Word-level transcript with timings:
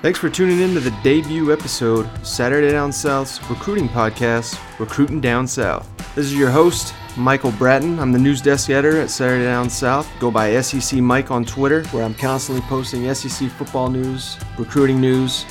Thanks 0.00 0.20
for 0.20 0.30
tuning 0.30 0.60
in 0.60 0.74
to 0.74 0.80
the 0.80 0.96
debut 1.02 1.52
episode, 1.52 2.08
Saturday 2.24 2.70
Down 2.70 2.92
South's 2.92 3.42
recruiting 3.50 3.88
podcast, 3.88 4.56
Recruiting 4.78 5.20
Down 5.20 5.44
South. 5.48 5.90
This 6.14 6.26
is 6.26 6.36
your 6.36 6.50
host, 6.50 6.94
Michael 7.16 7.50
Bratton. 7.50 7.98
I'm 7.98 8.12
the 8.12 8.18
news 8.18 8.40
desk 8.40 8.70
editor 8.70 9.00
at 9.00 9.10
Saturday 9.10 9.42
Down 9.42 9.68
South. 9.68 10.08
Go 10.20 10.30
by 10.30 10.60
SEC 10.60 11.00
Mike 11.00 11.32
on 11.32 11.44
Twitter, 11.44 11.82
where 11.88 12.04
I'm 12.04 12.14
constantly 12.14 12.62
posting 12.68 13.12
SEC 13.12 13.50
football 13.50 13.90
news, 13.90 14.38
recruiting 14.56 15.00
news, 15.00 15.44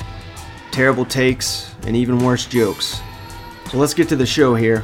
terrible 0.70 1.04
takes, 1.04 1.74
and 1.82 1.94
even 1.94 2.18
worse 2.18 2.46
jokes. 2.46 3.02
So 3.70 3.76
let's 3.76 3.92
get 3.92 4.08
to 4.08 4.16
the 4.16 4.24
show 4.24 4.54
here. 4.54 4.82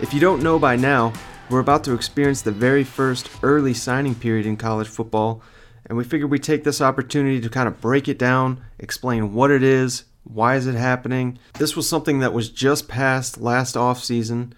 If 0.00 0.14
you 0.14 0.20
don't 0.20 0.42
know 0.42 0.58
by 0.58 0.76
now, 0.76 1.12
we're 1.50 1.60
about 1.60 1.84
to 1.84 1.92
experience 1.92 2.40
the 2.40 2.52
very 2.52 2.84
first 2.84 3.28
early 3.42 3.74
signing 3.74 4.14
period 4.14 4.46
in 4.46 4.56
college 4.56 4.88
football 4.88 5.42
and 5.86 5.98
we 5.98 6.04
figured 6.04 6.30
we'd 6.30 6.42
take 6.42 6.64
this 6.64 6.80
opportunity 6.80 7.40
to 7.40 7.48
kind 7.48 7.68
of 7.68 7.80
break 7.80 8.08
it 8.08 8.18
down, 8.18 8.64
explain 8.78 9.34
what 9.34 9.50
it 9.50 9.62
is, 9.62 10.04
why 10.24 10.56
is 10.56 10.66
it 10.66 10.74
happening. 10.74 11.38
This 11.58 11.76
was 11.76 11.88
something 11.88 12.20
that 12.20 12.32
was 12.32 12.48
just 12.48 12.88
passed 12.88 13.38
last 13.38 13.76
off 13.76 14.02
season, 14.02 14.54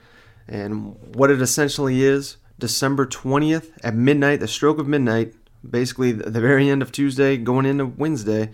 and 0.49 0.97
what 1.15 1.31
it 1.31 1.41
essentially 1.41 2.03
is. 2.03 2.37
December 2.59 3.07
20th 3.07 3.73
at 3.85 3.95
midnight, 3.95 4.41
the 4.41 4.49
stroke 4.49 4.79
of 4.79 4.89
midnight, 4.89 5.35
basically 5.69 6.13
the 6.13 6.41
very 6.41 6.71
end 6.71 6.81
of 6.81 6.91
Tuesday 6.91 7.37
going 7.37 7.67
into 7.67 7.85
Wednesday, 7.85 8.51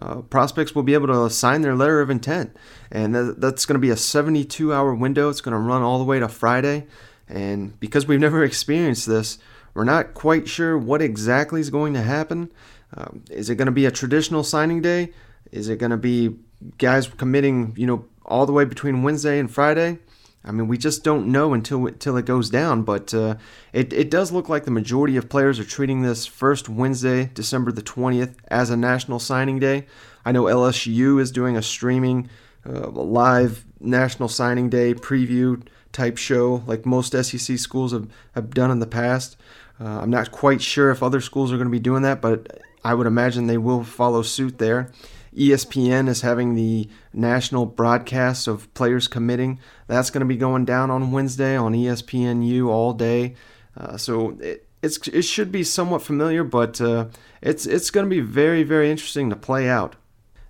uh, 0.00 0.16
prospects 0.22 0.74
will 0.74 0.82
be 0.82 0.94
able 0.94 1.06
to 1.06 1.30
sign 1.30 1.62
their 1.62 1.76
letter 1.76 2.00
of 2.00 2.10
intent. 2.10 2.56
And 2.90 3.14
th- 3.14 3.34
that's 3.38 3.64
going 3.64 3.74
to 3.74 3.80
be 3.80 3.90
a 3.90 3.96
72 3.96 4.72
hour 4.72 4.94
window. 4.94 5.28
It's 5.28 5.40
going 5.40 5.52
to 5.52 5.58
run 5.58 5.82
all 5.82 5.98
the 5.98 6.04
way 6.04 6.18
to 6.18 6.28
Friday. 6.28 6.86
And 7.28 7.78
because 7.78 8.06
we've 8.06 8.20
never 8.20 8.42
experienced 8.44 9.06
this, 9.06 9.38
we're 9.74 9.84
not 9.84 10.14
quite 10.14 10.48
sure 10.48 10.78
what 10.78 11.02
exactly 11.02 11.60
is 11.60 11.70
going 11.70 11.94
to 11.94 12.02
happen. 12.02 12.50
Um, 12.96 13.24
is 13.30 13.50
it 13.50 13.56
going 13.56 13.66
to 13.66 13.72
be 13.72 13.86
a 13.86 13.90
traditional 13.90 14.44
signing 14.44 14.80
day? 14.80 15.12
Is 15.50 15.68
it 15.68 15.78
going 15.78 15.90
to 15.90 15.96
be 15.96 16.36
guys 16.78 17.08
committing, 17.08 17.74
you 17.76 17.86
know, 17.86 18.04
all 18.24 18.46
the 18.46 18.52
way 18.52 18.64
between 18.64 19.02
Wednesday 19.02 19.38
and 19.38 19.50
Friday? 19.50 19.98
I 20.44 20.52
mean, 20.52 20.68
we 20.68 20.76
just 20.76 21.02
don't 21.02 21.28
know 21.28 21.54
until 21.54 21.86
until 21.86 22.16
it 22.16 22.26
goes 22.26 22.50
down. 22.50 22.82
But 22.82 23.14
uh, 23.14 23.36
it 23.72 23.92
it 23.92 24.10
does 24.10 24.30
look 24.30 24.48
like 24.48 24.64
the 24.64 24.70
majority 24.70 25.16
of 25.16 25.28
players 25.28 25.58
are 25.58 25.64
treating 25.64 26.02
this 26.02 26.26
first 26.26 26.68
Wednesday, 26.68 27.30
December 27.32 27.72
the 27.72 27.82
twentieth, 27.82 28.36
as 28.48 28.70
a 28.70 28.76
national 28.76 29.18
signing 29.18 29.58
day. 29.58 29.86
I 30.24 30.32
know 30.32 30.44
LSU 30.44 31.20
is 31.20 31.30
doing 31.30 31.56
a 31.56 31.62
streaming 31.62 32.28
uh, 32.66 32.88
live 32.88 33.64
national 33.80 34.28
signing 34.28 34.68
day 34.68 34.94
preview 34.94 35.62
type 35.92 36.18
show, 36.18 36.62
like 36.66 36.84
most 36.84 37.12
SEC 37.12 37.58
schools 37.58 37.92
have, 37.92 38.08
have 38.34 38.50
done 38.50 38.70
in 38.70 38.80
the 38.80 38.86
past. 38.86 39.36
Uh, 39.80 40.00
I'm 40.00 40.10
not 40.10 40.30
quite 40.30 40.62
sure 40.62 40.90
if 40.90 41.02
other 41.02 41.20
schools 41.20 41.52
are 41.52 41.56
going 41.56 41.68
to 41.68 41.72
be 41.72 41.80
doing 41.80 42.02
that, 42.02 42.20
but 42.20 42.60
I 42.84 42.94
would 42.94 43.06
imagine 43.06 43.46
they 43.46 43.58
will 43.58 43.82
follow 43.84 44.22
suit 44.22 44.58
there. 44.58 44.90
ESPN 45.36 46.08
is 46.08 46.20
having 46.20 46.54
the 46.54 46.88
national 47.12 47.66
broadcast 47.66 48.46
of 48.46 48.72
players 48.74 49.08
committing. 49.08 49.58
That's 49.88 50.10
going 50.10 50.20
to 50.20 50.26
be 50.26 50.36
going 50.36 50.64
down 50.64 50.90
on 50.90 51.10
Wednesday 51.10 51.56
on 51.56 51.72
ESPNU 51.72 52.68
all 52.68 52.92
day. 52.92 53.34
Uh, 53.76 53.96
so 53.96 54.38
it, 54.40 54.66
it 54.82 55.22
should 55.22 55.50
be 55.50 55.64
somewhat 55.64 56.02
familiar, 56.02 56.44
but 56.44 56.80
uh, 56.80 57.06
it's 57.42 57.66
it's 57.66 57.90
going 57.90 58.06
to 58.06 58.10
be 58.10 58.20
very 58.20 58.62
very 58.62 58.90
interesting 58.90 59.30
to 59.30 59.36
play 59.36 59.68
out. 59.68 59.96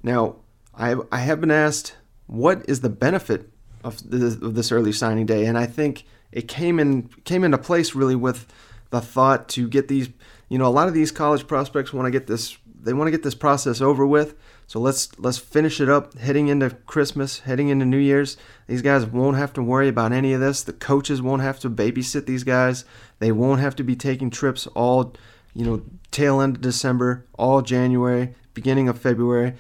Now 0.03 0.37
I 0.77 0.97
I 1.11 1.19
have 1.19 1.41
been 1.41 1.51
asked 1.51 1.97
what 2.27 2.69
is 2.69 2.81
the 2.81 2.91
benefit 2.91 3.51
of, 3.83 3.99
the, 4.09 4.27
of 4.27 4.55
this 4.55 4.73
early 4.73 4.93
signing 4.93 5.27
day, 5.27 5.47
and 5.47 5.57
I 5.57 5.67
think 5.67 6.05
it 6.33 6.49
came 6.49 6.79
in 6.79 7.09
came 7.25 7.45
into 7.45 7.59
place 7.59 7.95
really 7.95 8.17
with 8.17 8.47
the 8.95 9.01
thought 9.01 9.49
to 9.51 9.69
get 9.69 9.89
these, 9.89 10.09
you 10.49 10.59
know, 10.59 10.67
a 10.67 10.69
lot 10.69 10.89
of 10.89 10.95
these 10.95 11.11
college 11.11 11.47
prospects 11.47 11.93
want 11.93 12.07
to 12.07 12.11
get 12.11 12.27
this, 12.27 12.57
they 12.81 12.93
want 12.93 13.09
to 13.09 13.11
get 13.11 13.23
this 13.23 13.35
process 13.35 13.81
over 13.81 14.07
with. 14.07 14.37
So 14.67 14.81
let's 14.81 15.19
let's 15.19 15.37
finish 15.37 15.81
it 15.81 15.91
up 15.91 16.17
heading 16.19 16.49
into 16.49 16.71
Christmas, 16.71 17.41
heading 17.41 17.69
into 17.69 17.85
New 17.85 17.99
Year's. 17.99 18.39
These 18.67 18.81
guys 18.81 19.05
won't 19.05 19.37
have 19.37 19.53
to 19.55 19.63
worry 19.63 19.89
about 19.89 20.13
any 20.13 20.33
of 20.33 20.41
this. 20.41 20.63
The 20.63 20.73
coaches 20.73 21.21
won't 21.21 21.43
have 21.43 21.59
to 21.61 21.71
babysit 21.71 22.25
these 22.25 22.45
guys. 22.45 22.85
They 23.19 23.31
won't 23.31 23.61
have 23.61 23.77
to 23.77 23.85
be 23.85 23.95
taking 23.95 24.31
trips 24.31 24.67
all, 24.69 25.15
you 25.53 25.67
know, 25.67 25.83
tail 26.11 26.41
end 26.41 26.57
of 26.57 26.63
December, 26.63 27.27
all 27.35 27.61
January, 27.61 28.35
beginning 28.55 28.89
of 28.89 28.99
February. 28.99 29.55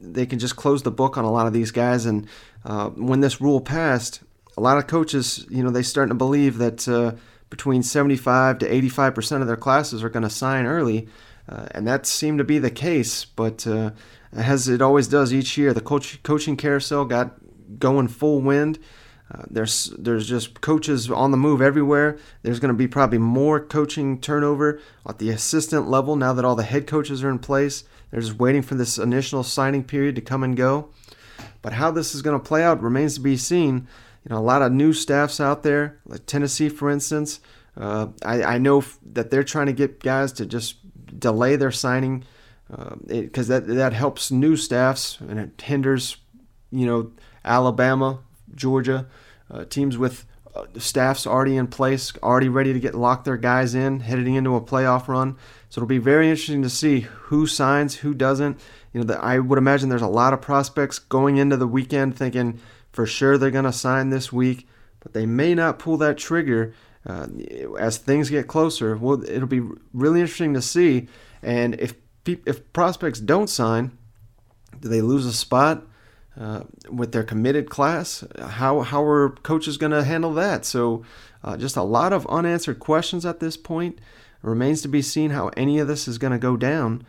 They 0.00 0.24
can 0.24 0.38
just 0.38 0.56
close 0.56 0.82
the 0.82 0.90
book 0.90 1.18
on 1.18 1.24
a 1.24 1.30
lot 1.30 1.46
of 1.46 1.52
these 1.52 1.70
guys. 1.70 2.06
And 2.06 2.26
uh, 2.64 2.88
when 2.90 3.20
this 3.20 3.42
rule 3.42 3.60
passed, 3.60 4.22
a 4.56 4.62
lot 4.62 4.78
of 4.78 4.86
coaches, 4.86 5.44
you 5.50 5.62
know, 5.62 5.70
they 5.70 5.82
starting 5.82 6.10
to 6.10 6.14
believe 6.14 6.56
that. 6.58 6.88
Uh, 6.88 7.16
between 7.50 7.82
75 7.82 8.58
to 8.58 8.74
85 8.74 9.14
percent 9.14 9.42
of 9.42 9.48
their 9.48 9.56
classes 9.56 10.02
are 10.02 10.08
going 10.08 10.22
to 10.22 10.30
sign 10.30 10.66
early, 10.66 11.08
uh, 11.48 11.66
and 11.70 11.86
that 11.86 12.06
seemed 12.06 12.38
to 12.38 12.44
be 12.44 12.58
the 12.58 12.70
case. 12.70 13.24
But 13.24 13.66
uh, 13.66 13.90
as 14.32 14.68
it 14.68 14.82
always 14.82 15.08
does 15.08 15.32
each 15.32 15.56
year, 15.56 15.72
the 15.72 15.80
coach, 15.80 16.22
coaching 16.22 16.56
carousel 16.56 17.04
got 17.04 17.34
going 17.78 18.08
full 18.08 18.40
wind. 18.40 18.78
Uh, 19.32 19.42
there's 19.50 19.92
there's 19.98 20.28
just 20.28 20.60
coaches 20.60 21.10
on 21.10 21.32
the 21.32 21.36
move 21.36 21.60
everywhere. 21.60 22.16
There's 22.42 22.60
going 22.60 22.72
to 22.72 22.78
be 22.78 22.86
probably 22.86 23.18
more 23.18 23.58
coaching 23.58 24.20
turnover 24.20 24.80
at 25.08 25.18
the 25.18 25.30
assistant 25.30 25.88
level 25.88 26.14
now 26.14 26.32
that 26.32 26.44
all 26.44 26.54
the 26.54 26.62
head 26.62 26.86
coaches 26.86 27.24
are 27.24 27.30
in 27.30 27.40
place. 27.40 27.84
They're 28.10 28.20
just 28.20 28.38
waiting 28.38 28.62
for 28.62 28.76
this 28.76 28.98
initial 28.98 29.42
signing 29.42 29.82
period 29.82 30.14
to 30.14 30.20
come 30.20 30.44
and 30.44 30.56
go. 30.56 30.90
But 31.60 31.72
how 31.72 31.90
this 31.90 32.14
is 32.14 32.22
going 32.22 32.38
to 32.38 32.44
play 32.44 32.62
out 32.62 32.80
remains 32.80 33.14
to 33.14 33.20
be 33.20 33.36
seen 33.36 33.88
you 34.26 34.34
know, 34.34 34.40
a 34.40 34.42
lot 34.42 34.60
of 34.60 34.72
new 34.72 34.92
staffs 34.92 35.38
out 35.38 35.62
there, 35.62 36.00
like 36.04 36.26
Tennessee, 36.26 36.68
for 36.68 36.90
instance. 36.90 37.38
Uh, 37.76 38.08
I, 38.24 38.42
I 38.42 38.58
know 38.58 38.82
that 39.12 39.30
they're 39.30 39.44
trying 39.44 39.66
to 39.66 39.72
get 39.72 40.02
guys 40.02 40.32
to 40.32 40.46
just 40.46 40.76
delay 41.16 41.54
their 41.54 41.70
signing 41.70 42.24
because 43.06 43.48
uh, 43.48 43.60
that 43.60 43.68
that 43.68 43.92
helps 43.92 44.32
new 44.32 44.56
staffs 44.56 45.20
and 45.20 45.38
it 45.38 45.60
hinders, 45.60 46.16
you 46.72 46.86
know, 46.86 47.12
Alabama, 47.44 48.18
Georgia, 48.56 49.06
uh, 49.48 49.64
teams 49.66 49.96
with 49.96 50.26
uh, 50.56 50.64
staffs 50.76 51.24
already 51.24 51.56
in 51.56 51.68
place, 51.68 52.12
already 52.20 52.48
ready 52.48 52.72
to 52.72 52.80
get 52.80 52.96
lock 52.96 53.22
their 53.22 53.36
guys 53.36 53.76
in, 53.76 54.00
heading 54.00 54.34
into 54.34 54.56
a 54.56 54.60
playoff 54.60 55.06
run. 55.06 55.36
So 55.68 55.78
it'll 55.78 55.86
be 55.86 55.98
very 55.98 56.28
interesting 56.28 56.62
to 56.62 56.70
see 56.70 57.00
who 57.00 57.46
signs, 57.46 57.96
who 57.96 58.12
doesn't. 58.12 58.58
You 58.92 59.00
know, 59.00 59.06
the, 59.06 59.22
I 59.22 59.38
would 59.38 59.58
imagine 59.58 59.88
there's 59.88 60.02
a 60.02 60.08
lot 60.08 60.32
of 60.32 60.40
prospects 60.40 60.98
going 60.98 61.36
into 61.36 61.56
the 61.56 61.68
weekend 61.68 62.16
thinking 62.16 62.58
for 62.96 63.04
sure 63.06 63.36
they're 63.36 63.50
going 63.50 63.66
to 63.66 63.72
sign 63.74 64.08
this 64.08 64.32
week, 64.32 64.66
but 65.00 65.12
they 65.12 65.26
may 65.26 65.54
not 65.54 65.78
pull 65.78 65.98
that 65.98 66.16
trigger 66.16 66.72
uh, 67.06 67.26
as 67.78 67.98
things 67.98 68.30
get 68.30 68.48
closer. 68.48 68.96
Well, 68.96 69.22
it'll 69.28 69.46
be 69.46 69.62
really 69.92 70.22
interesting 70.22 70.54
to 70.54 70.62
see. 70.62 71.06
And 71.42 71.78
if 71.78 71.94
if 72.24 72.72
prospects 72.72 73.20
don't 73.20 73.48
sign, 73.48 73.96
do 74.80 74.88
they 74.88 75.02
lose 75.02 75.26
a 75.26 75.32
spot 75.32 75.84
uh, 76.40 76.62
with 76.90 77.12
their 77.12 77.22
committed 77.22 77.68
class? 77.68 78.24
How 78.40 78.80
how 78.80 79.04
are 79.04 79.28
coaches 79.28 79.76
going 79.76 79.92
to 79.92 80.02
handle 80.02 80.32
that? 80.32 80.64
So, 80.64 81.04
uh, 81.44 81.58
just 81.58 81.76
a 81.76 81.82
lot 81.82 82.14
of 82.14 82.26
unanswered 82.28 82.80
questions 82.80 83.26
at 83.26 83.40
this 83.40 83.58
point. 83.58 83.98
It 83.98 84.48
remains 84.48 84.80
to 84.82 84.88
be 84.88 85.02
seen 85.02 85.30
how 85.30 85.48
any 85.48 85.78
of 85.78 85.86
this 85.86 86.08
is 86.08 86.16
going 86.16 86.32
to 86.32 86.38
go 86.38 86.56
down. 86.56 87.06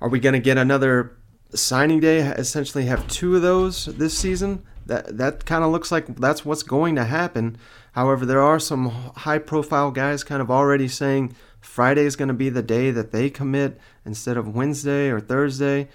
Are 0.00 0.08
we 0.08 0.18
going 0.18 0.34
to 0.34 0.40
get 0.40 0.58
another 0.58 1.16
signing 1.54 2.00
day? 2.00 2.18
Essentially, 2.18 2.86
have 2.86 3.06
two 3.06 3.36
of 3.36 3.42
those 3.42 3.86
this 3.86 4.18
season 4.18 4.64
that 4.88 5.16
that 5.16 5.46
kind 5.46 5.64
of 5.64 5.70
looks 5.70 5.92
like 5.92 6.16
that's 6.16 6.44
what's 6.44 6.62
going 6.62 6.96
to 6.96 7.04
happen. 7.04 7.56
However, 7.92 8.26
there 8.26 8.42
are 8.42 8.58
some 8.58 8.90
high 8.90 9.38
profile 9.38 9.90
guys 9.90 10.24
kind 10.24 10.42
of 10.42 10.50
already 10.50 10.88
saying 10.88 11.34
Friday 11.60 12.02
is 12.02 12.16
going 12.16 12.28
to 12.28 12.34
be 12.34 12.48
the 12.48 12.62
day 12.62 12.90
that 12.90 13.12
they 13.12 13.30
commit 13.30 13.78
instead 14.04 14.36
of 14.36 14.54
Wednesday 14.54 15.08
or 15.08 15.20
Thursday. 15.20 15.88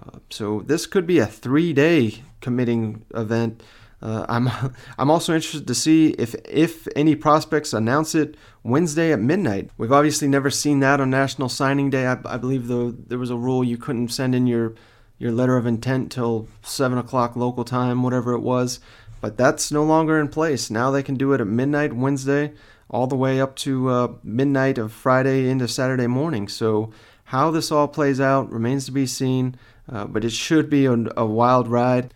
Uh, 0.00 0.18
so 0.30 0.60
this 0.60 0.86
could 0.86 1.06
be 1.06 1.18
a 1.18 1.26
three 1.26 1.72
day 1.72 2.22
committing 2.40 3.04
event. 3.14 3.62
Uh, 4.00 4.24
I'm 4.28 4.48
I'm 4.98 5.10
also 5.10 5.34
interested 5.34 5.66
to 5.66 5.74
see 5.74 6.10
if 6.10 6.34
if 6.44 6.86
any 6.96 7.16
prospects 7.16 7.72
announce 7.72 8.14
it 8.14 8.36
Wednesday 8.62 9.12
at 9.12 9.20
midnight. 9.20 9.70
We've 9.76 9.92
obviously 9.92 10.28
never 10.28 10.50
seen 10.50 10.80
that 10.80 11.00
on 11.00 11.10
National 11.10 11.48
Signing 11.48 11.90
Day. 11.90 12.06
I, 12.06 12.18
I 12.24 12.36
believe 12.36 12.68
there 12.68 13.18
was 13.18 13.30
a 13.30 13.36
rule 13.36 13.64
you 13.64 13.76
couldn't 13.76 14.08
send 14.08 14.34
in 14.34 14.46
your 14.46 14.74
your 15.18 15.32
letter 15.32 15.56
of 15.56 15.66
intent 15.66 16.12
till 16.12 16.48
7 16.62 16.96
o'clock 16.98 17.36
local 17.36 17.64
time, 17.64 18.02
whatever 18.02 18.32
it 18.32 18.40
was. 18.40 18.80
But 19.20 19.36
that's 19.36 19.72
no 19.72 19.82
longer 19.84 20.20
in 20.20 20.28
place. 20.28 20.70
Now 20.70 20.90
they 20.90 21.02
can 21.02 21.16
do 21.16 21.32
it 21.32 21.40
at 21.40 21.46
midnight 21.46 21.92
Wednesday, 21.92 22.52
all 22.88 23.06
the 23.06 23.16
way 23.16 23.40
up 23.40 23.56
to 23.56 23.88
uh, 23.88 24.12
midnight 24.22 24.78
of 24.78 24.92
Friday 24.92 25.48
into 25.48 25.68
Saturday 25.68 26.06
morning. 26.06 26.48
So, 26.48 26.92
how 27.24 27.50
this 27.50 27.70
all 27.70 27.88
plays 27.88 28.20
out 28.20 28.50
remains 28.50 28.86
to 28.86 28.92
be 28.92 29.06
seen, 29.06 29.56
uh, 29.90 30.06
but 30.06 30.24
it 30.24 30.32
should 30.32 30.70
be 30.70 30.86
a, 30.86 30.96
a 31.16 31.26
wild 31.26 31.68
ride. 31.68 32.14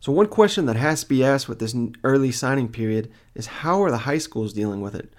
So, 0.00 0.12
one 0.12 0.28
question 0.28 0.66
that 0.66 0.76
has 0.76 1.02
to 1.02 1.08
be 1.08 1.24
asked 1.24 1.48
with 1.48 1.58
this 1.58 1.74
early 2.02 2.30
signing 2.30 2.68
period 2.68 3.10
is 3.34 3.46
how 3.46 3.82
are 3.82 3.90
the 3.90 3.98
high 3.98 4.18
schools 4.18 4.52
dealing 4.52 4.80
with 4.80 4.94
it? 4.94 5.13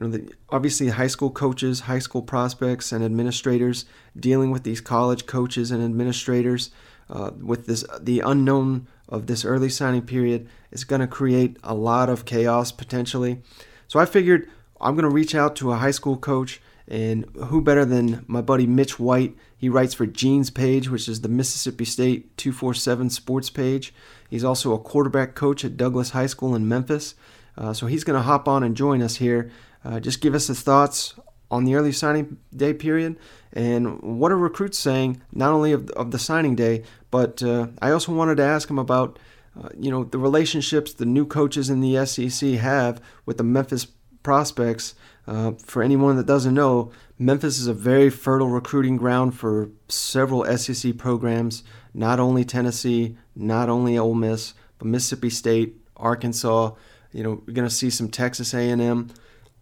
You 0.00 0.08
know, 0.08 0.16
the, 0.16 0.32
obviously 0.48 0.88
high 0.88 1.06
school 1.06 1.30
coaches, 1.30 1.80
high 1.80 1.98
school 1.98 2.22
prospects, 2.22 2.90
and 2.90 3.04
administrators 3.04 3.84
dealing 4.18 4.50
with 4.50 4.62
these 4.62 4.80
college 4.80 5.26
coaches 5.26 5.70
and 5.70 5.82
administrators 5.82 6.70
uh, 7.10 7.32
with 7.38 7.66
this 7.66 7.84
the 8.00 8.20
unknown 8.20 8.86
of 9.08 9.26
this 9.26 9.44
early 9.44 9.68
signing 9.68 10.02
period 10.02 10.48
is 10.70 10.84
going 10.84 11.00
to 11.00 11.06
create 11.06 11.58
a 11.62 11.74
lot 11.74 12.08
of 12.08 12.24
chaos 12.24 12.72
potentially. 12.72 13.42
So 13.88 13.98
I 13.98 14.06
figured 14.06 14.48
I'm 14.80 14.94
going 14.94 15.02
to 15.02 15.10
reach 15.10 15.34
out 15.34 15.54
to 15.56 15.72
a 15.72 15.76
high 15.76 15.90
school 15.90 16.16
coach 16.16 16.62
And 16.88 17.26
who 17.46 17.60
better 17.60 17.84
than 17.84 18.24
my 18.26 18.40
buddy 18.40 18.66
Mitch 18.66 18.98
White? 18.98 19.36
He 19.56 19.68
writes 19.68 19.94
for 19.94 20.06
Gene's 20.06 20.50
page, 20.50 20.88
which 20.88 21.08
is 21.08 21.20
the 21.20 21.28
Mississippi 21.28 21.84
State 21.84 22.36
247 22.36 23.10
sports 23.10 23.50
page. 23.50 23.94
He's 24.28 24.42
also 24.42 24.72
a 24.72 24.78
quarterback 24.78 25.34
coach 25.34 25.64
at 25.64 25.76
Douglas 25.76 26.10
High 26.10 26.26
School 26.26 26.54
in 26.56 26.66
Memphis. 26.66 27.14
Uh, 27.56 27.72
so 27.72 27.86
he's 27.86 28.04
going 28.04 28.16
to 28.16 28.22
hop 28.22 28.48
on 28.48 28.62
and 28.62 28.76
join 28.76 29.02
us 29.02 29.16
here. 29.16 29.50
Uh, 29.84 30.00
just 30.00 30.20
give 30.20 30.34
us 30.34 30.46
his 30.46 30.60
thoughts 30.60 31.14
on 31.50 31.64
the 31.64 31.74
early 31.74 31.92
signing 31.92 32.38
day 32.54 32.72
period 32.72 33.16
and 33.52 34.00
what 34.00 34.30
are 34.30 34.36
recruits 34.36 34.78
saying, 34.78 35.20
not 35.32 35.52
only 35.52 35.72
of, 35.72 35.90
of 35.90 36.10
the 36.10 36.18
signing 36.18 36.54
day, 36.54 36.84
but 37.10 37.42
uh, 37.42 37.68
I 37.82 37.90
also 37.90 38.12
wanted 38.12 38.36
to 38.36 38.44
ask 38.44 38.70
him 38.70 38.78
about, 38.78 39.18
uh, 39.60 39.70
you 39.76 39.90
know, 39.90 40.04
the 40.04 40.18
relationships 40.18 40.92
the 40.92 41.06
new 41.06 41.26
coaches 41.26 41.68
in 41.68 41.80
the 41.80 42.06
SEC 42.06 42.50
have 42.52 43.00
with 43.26 43.38
the 43.38 43.44
Memphis 43.44 43.86
prospects. 44.22 44.94
Uh, 45.26 45.52
for 45.64 45.82
anyone 45.82 46.16
that 46.16 46.26
doesn't 46.26 46.54
know, 46.54 46.90
Memphis 47.18 47.58
is 47.58 47.66
a 47.66 47.74
very 47.74 48.10
fertile 48.10 48.48
recruiting 48.48 48.96
ground 48.96 49.34
for 49.34 49.70
several 49.88 50.44
SEC 50.56 50.96
programs, 50.96 51.62
not 51.92 52.20
only 52.20 52.44
Tennessee, 52.44 53.16
not 53.34 53.68
only 53.68 53.98
Ole 53.98 54.14
Miss, 54.14 54.54
but 54.78 54.86
Mississippi 54.86 55.30
State, 55.30 55.76
Arkansas. 55.96 56.72
You 57.12 57.22
know, 57.22 57.42
we're 57.46 57.54
going 57.54 57.68
to 57.68 57.74
see 57.74 57.90
some 57.90 58.08
Texas 58.08 58.54
A&M. 58.54 59.10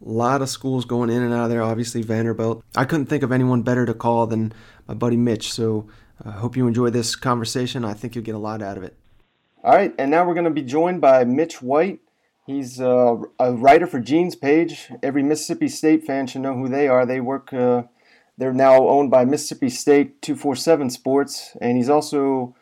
A 0.04 0.08
lot 0.08 0.42
of 0.42 0.48
schools 0.48 0.84
going 0.84 1.10
in 1.10 1.22
and 1.22 1.34
out 1.34 1.44
of 1.44 1.50
there, 1.50 1.62
obviously 1.62 2.02
Vanderbilt. 2.02 2.62
I 2.76 2.84
couldn't 2.84 3.06
think 3.06 3.22
of 3.22 3.32
anyone 3.32 3.62
better 3.62 3.84
to 3.84 3.94
call 3.94 4.26
than 4.26 4.52
my 4.86 4.94
buddy 4.94 5.16
Mitch. 5.16 5.52
So 5.52 5.88
I 6.24 6.28
uh, 6.28 6.32
hope 6.32 6.56
you 6.56 6.66
enjoy 6.66 6.90
this 6.90 7.16
conversation. 7.16 7.84
I 7.84 7.94
think 7.94 8.14
you'll 8.14 8.24
get 8.24 8.34
a 8.34 8.38
lot 8.38 8.62
out 8.62 8.76
of 8.76 8.82
it. 8.84 8.96
All 9.64 9.74
right, 9.74 9.92
and 9.98 10.10
now 10.10 10.24
we're 10.24 10.34
going 10.34 10.44
to 10.44 10.50
be 10.50 10.62
joined 10.62 11.00
by 11.00 11.24
Mitch 11.24 11.60
White. 11.60 12.00
He's 12.46 12.80
uh, 12.80 13.16
a 13.38 13.52
writer 13.52 13.86
for 13.86 14.00
Gene's 14.00 14.36
page. 14.36 14.90
Every 15.02 15.22
Mississippi 15.22 15.68
State 15.68 16.04
fan 16.04 16.26
should 16.26 16.42
know 16.42 16.54
who 16.54 16.68
they 16.68 16.88
are. 16.88 17.04
They 17.04 17.20
work. 17.20 17.52
Uh, 17.52 17.82
they're 18.38 18.52
now 18.52 18.88
owned 18.88 19.10
by 19.10 19.24
Mississippi 19.24 19.68
State 19.68 20.22
247 20.22 20.90
Sports, 20.90 21.56
and 21.60 21.76
he's 21.76 21.90
also 21.90 22.54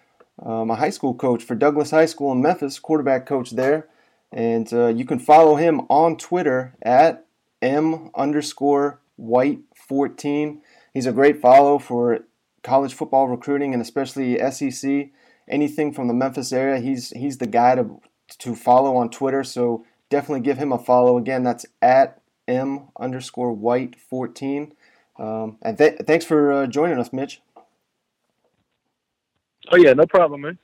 um, 0.42 0.70
a 0.70 0.74
high 0.74 0.90
school 0.90 1.14
coach 1.14 1.44
for 1.44 1.54
Douglas 1.54 1.90
High 1.90 2.06
School 2.06 2.32
in 2.32 2.40
Memphis, 2.40 2.78
quarterback 2.78 3.26
coach 3.26 3.50
there. 3.50 3.88
And 4.32 4.72
uh, 4.72 4.88
you 4.88 5.04
can 5.04 5.18
follow 5.18 5.56
him 5.56 5.82
on 5.88 6.16
Twitter 6.16 6.74
at 6.82 7.25
M 7.66 8.10
underscore 8.14 9.00
white 9.16 9.60
14. 9.74 10.62
He's 10.94 11.06
a 11.06 11.12
great 11.12 11.40
follow 11.40 11.78
for 11.78 12.20
college 12.62 12.94
football 12.94 13.28
recruiting 13.28 13.72
and 13.72 13.82
especially 13.82 14.38
SEC. 14.50 15.10
Anything 15.48 15.92
from 15.92 16.08
the 16.08 16.14
Memphis 16.14 16.52
area, 16.52 16.80
he's 16.80 17.10
he's 17.10 17.38
the 17.38 17.46
guy 17.46 17.74
to 17.74 18.00
to 18.38 18.54
follow 18.54 18.96
on 18.96 19.10
Twitter. 19.10 19.44
So 19.44 19.84
definitely 20.10 20.40
give 20.40 20.58
him 20.58 20.72
a 20.72 20.78
follow. 20.78 21.16
Again, 21.18 21.44
that's 21.44 21.66
at 21.80 22.20
M 22.48 22.88
underscore 22.98 23.52
white 23.52 23.98
14. 23.98 24.72
Um, 25.18 25.58
and 25.62 25.78
th- 25.78 26.00
thanks 26.06 26.24
for 26.24 26.52
uh, 26.52 26.66
joining 26.66 26.98
us, 26.98 27.12
Mitch. 27.12 27.40
Oh 29.70 29.76
yeah, 29.76 29.92
no 29.92 30.06
problem, 30.06 30.42
man. 30.42 30.58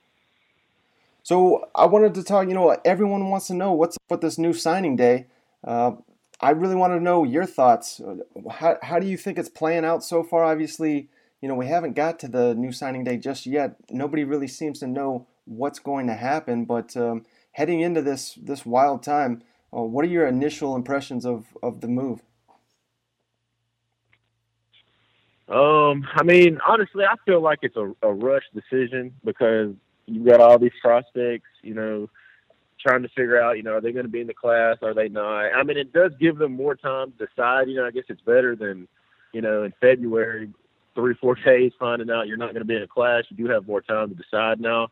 So 1.23 1.69
I 1.73 1.85
wanted 1.85 2.13
to 2.15 2.23
talk. 2.23 2.47
You 2.47 2.53
know, 2.53 2.77
everyone 2.83 3.29
wants 3.29 3.47
to 3.47 3.53
know 3.53 3.71
what's 3.71 3.95
up 3.95 4.11
with 4.11 4.21
this 4.21 4.37
new 4.37 4.53
signing 4.53 4.95
day. 4.97 5.27
Uh, 5.63 5.93
I 6.43 6.49
really 6.49 6.75
want 6.75 6.91
to 6.91 6.99
know 6.99 7.23
your 7.23 7.45
thoughts. 7.45 8.01
How, 8.51 8.77
how 8.81 8.99
do 8.99 9.07
you 9.07 9.15
think 9.15 9.37
it's 9.37 9.47
playing 9.47 9.85
out 9.85 10.03
so 10.03 10.23
far? 10.23 10.43
Obviously, 10.43 11.07
you 11.41 11.47
know, 11.47 11.55
we 11.55 11.67
haven't 11.67 11.93
got 11.93 12.19
to 12.19 12.27
the 12.27 12.53
new 12.53 12.73
signing 12.73 13.05
day 13.05 13.15
just 13.15 13.45
yet. 13.45 13.77
Nobody 13.89 14.25
really 14.25 14.49
seems 14.49 14.79
to 14.79 14.87
know 14.87 15.25
what's 15.45 15.79
going 15.79 16.07
to 16.07 16.15
happen. 16.15 16.65
But 16.65 16.97
um, 16.97 17.25
heading 17.53 17.79
into 17.79 18.01
this 18.01 18.33
this 18.35 18.65
wild 18.65 19.03
time, 19.03 19.41
uh, 19.73 19.83
what 19.83 20.03
are 20.03 20.09
your 20.09 20.27
initial 20.27 20.75
impressions 20.75 21.25
of, 21.25 21.45
of 21.63 21.79
the 21.79 21.87
move? 21.87 22.19
Um, 25.47 26.05
I 26.13 26.23
mean, 26.23 26.59
honestly, 26.67 27.05
I 27.05 27.15
feel 27.25 27.41
like 27.41 27.59
it's 27.61 27.77
a, 27.77 27.93
a 28.01 28.13
rush 28.13 28.43
decision 28.53 29.13
because 29.23 29.75
you've 30.07 30.25
got 30.25 30.41
all 30.41 30.59
these 30.59 30.71
prospects, 30.81 31.47
you 31.61 31.73
know, 31.73 32.09
trying 32.85 33.01
to 33.01 33.09
figure 33.09 33.41
out, 33.41 33.57
you 33.57 33.63
know, 33.63 33.73
are 33.73 33.81
they 33.81 33.91
going 33.91 34.05
to 34.05 34.11
be 34.11 34.21
in 34.21 34.27
the 34.27 34.33
class? 34.33 34.77
Are 34.81 34.93
they 34.93 35.09
not? 35.09 35.45
I 35.55 35.63
mean, 35.63 35.77
it 35.77 35.93
does 35.93 36.11
give 36.19 36.37
them 36.37 36.53
more 36.53 36.75
time 36.75 37.13
to 37.17 37.25
decide. 37.25 37.69
You 37.69 37.77
know, 37.77 37.85
I 37.85 37.91
guess 37.91 38.03
it's 38.09 38.21
better 38.21 38.55
than, 38.55 38.87
you 39.31 39.41
know, 39.41 39.63
in 39.63 39.73
February, 39.79 40.49
three, 40.93 41.15
four 41.15 41.35
days 41.45 41.71
finding 41.79 42.11
out 42.11 42.27
you're 42.27 42.37
not 42.37 42.53
going 42.53 42.61
to 42.61 42.65
be 42.65 42.75
in 42.75 42.83
a 42.83 42.87
class. 42.87 43.23
You 43.29 43.37
do 43.37 43.51
have 43.51 43.67
more 43.67 43.81
time 43.81 44.09
to 44.09 44.15
decide 44.15 44.59
now. 44.59 44.89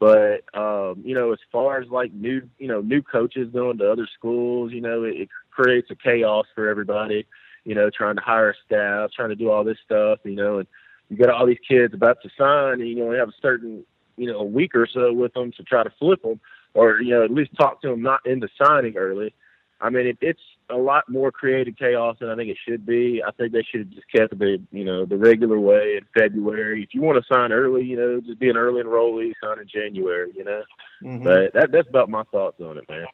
But 0.00 0.44
um, 0.56 1.02
you 1.04 1.14
know, 1.14 1.32
as 1.32 1.40
far 1.50 1.80
as 1.80 1.88
like 1.88 2.12
new, 2.12 2.48
you 2.58 2.68
know, 2.68 2.80
new 2.80 3.02
coaches 3.02 3.50
going 3.52 3.78
to 3.78 3.90
other 3.90 4.08
schools, 4.16 4.72
you 4.72 4.80
know, 4.80 5.02
it, 5.02 5.16
it 5.22 5.28
creates 5.50 5.90
a 5.90 5.96
chaos 5.96 6.46
for 6.54 6.68
everybody. 6.68 7.26
You 7.64 7.74
know, 7.74 7.90
trying 7.90 8.14
to 8.16 8.22
hire 8.22 8.54
staff, 8.64 9.10
trying 9.14 9.30
to 9.30 9.34
do 9.34 9.50
all 9.50 9.64
this 9.64 9.78
stuff. 9.84 10.20
You 10.24 10.36
know, 10.36 10.58
and 10.58 10.68
you 11.10 11.16
got 11.16 11.30
all 11.30 11.46
these 11.46 11.58
kids 11.68 11.94
about 11.94 12.18
to 12.22 12.30
sign, 12.38 12.80
and 12.80 12.88
you 12.88 13.04
only 13.04 13.18
have 13.18 13.28
a 13.28 13.40
certain, 13.42 13.84
you 14.16 14.30
know, 14.30 14.38
a 14.38 14.44
week 14.44 14.76
or 14.76 14.86
so 14.86 15.12
with 15.12 15.34
them 15.34 15.50
to 15.56 15.64
try 15.64 15.82
to 15.82 15.90
flip 15.98 16.22
them 16.22 16.40
or 16.74 17.00
you 17.00 17.10
know 17.10 17.24
at 17.24 17.30
least 17.30 17.50
talk 17.56 17.80
to 17.82 17.88
them 17.88 18.02
not 18.02 18.24
into 18.26 18.48
signing 18.62 18.96
early. 18.96 19.34
I 19.80 19.90
mean, 19.90 20.08
it, 20.08 20.18
it's 20.20 20.40
a 20.70 20.76
lot 20.76 21.08
more 21.08 21.30
creative 21.30 21.76
chaos 21.76 22.16
than 22.20 22.28
I 22.28 22.36
think 22.36 22.50
it 22.50 22.58
should 22.68 22.84
be. 22.84 23.22
I 23.26 23.30
think 23.32 23.52
they 23.52 23.62
should 23.62 23.80
have 23.80 23.90
just 23.90 24.10
kept 24.14 24.38
the 24.38 24.60
you 24.72 24.84
know 24.84 25.04
the 25.04 25.16
regular 25.16 25.58
way 25.58 25.98
in 25.98 26.06
February. 26.20 26.82
If 26.82 26.94
you 26.94 27.02
want 27.02 27.22
to 27.22 27.34
sign 27.34 27.52
early, 27.52 27.84
you 27.84 27.96
know, 27.96 28.20
just 28.20 28.38
be 28.38 28.50
an 28.50 28.56
early 28.56 28.82
enrollee, 28.82 29.32
sign 29.42 29.60
in 29.60 29.68
January. 29.68 30.32
You 30.34 30.44
know, 30.44 30.62
mm-hmm. 31.02 31.24
but 31.24 31.52
that 31.54 31.72
that's 31.72 31.88
about 31.88 32.10
my 32.10 32.24
thoughts 32.24 32.60
on 32.60 32.78
it, 32.78 32.84
man. 32.88 33.06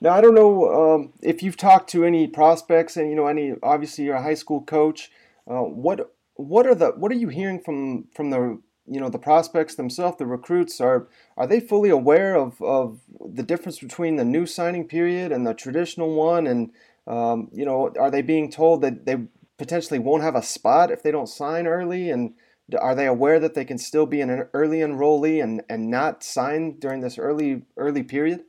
Now 0.00 0.14
I 0.14 0.20
don't 0.20 0.34
know 0.34 0.94
um, 0.94 1.12
if 1.20 1.42
you've 1.42 1.56
talked 1.56 1.90
to 1.90 2.04
any 2.04 2.26
prospects, 2.26 2.96
and 2.96 3.10
you 3.10 3.16
know, 3.16 3.26
any 3.26 3.54
obviously 3.62 4.04
you're 4.04 4.16
a 4.16 4.22
high 4.22 4.34
school 4.34 4.62
coach. 4.62 5.10
Uh, 5.46 5.62
what 5.62 6.14
what 6.34 6.66
are 6.66 6.74
the 6.74 6.90
what 6.90 7.10
are 7.12 7.16
you 7.16 7.28
hearing 7.28 7.60
from 7.60 8.04
from 8.14 8.30
the 8.30 8.60
you 8.86 9.00
know 9.00 9.08
the 9.08 9.18
prospects 9.18 9.74
themselves, 9.74 10.18
the 10.18 10.26
recruits 10.26 10.80
are 10.80 11.08
are 11.36 11.46
they 11.46 11.60
fully 11.60 11.90
aware 11.90 12.34
of, 12.34 12.60
of 12.62 13.00
the 13.34 13.42
difference 13.42 13.78
between 13.78 14.16
the 14.16 14.24
new 14.24 14.46
signing 14.46 14.86
period 14.86 15.32
and 15.32 15.46
the 15.46 15.54
traditional 15.54 16.14
one? 16.14 16.46
And 16.46 16.70
um, 17.06 17.48
you 17.52 17.64
know, 17.64 17.92
are 17.98 18.10
they 18.10 18.22
being 18.22 18.50
told 18.50 18.82
that 18.82 19.06
they 19.06 19.16
potentially 19.58 19.98
won't 19.98 20.22
have 20.22 20.34
a 20.34 20.42
spot 20.42 20.90
if 20.90 21.02
they 21.02 21.10
don't 21.10 21.28
sign 21.28 21.66
early? 21.66 22.10
And 22.10 22.34
are 22.78 22.94
they 22.94 23.06
aware 23.06 23.40
that 23.40 23.54
they 23.54 23.64
can 23.64 23.78
still 23.78 24.06
be 24.06 24.20
an 24.20 24.30
early 24.52 24.78
enrollee 24.78 25.42
and, 25.42 25.62
and 25.68 25.90
not 25.90 26.22
sign 26.22 26.78
during 26.78 27.00
this 27.00 27.18
early 27.18 27.62
early 27.76 28.02
period? 28.02 28.44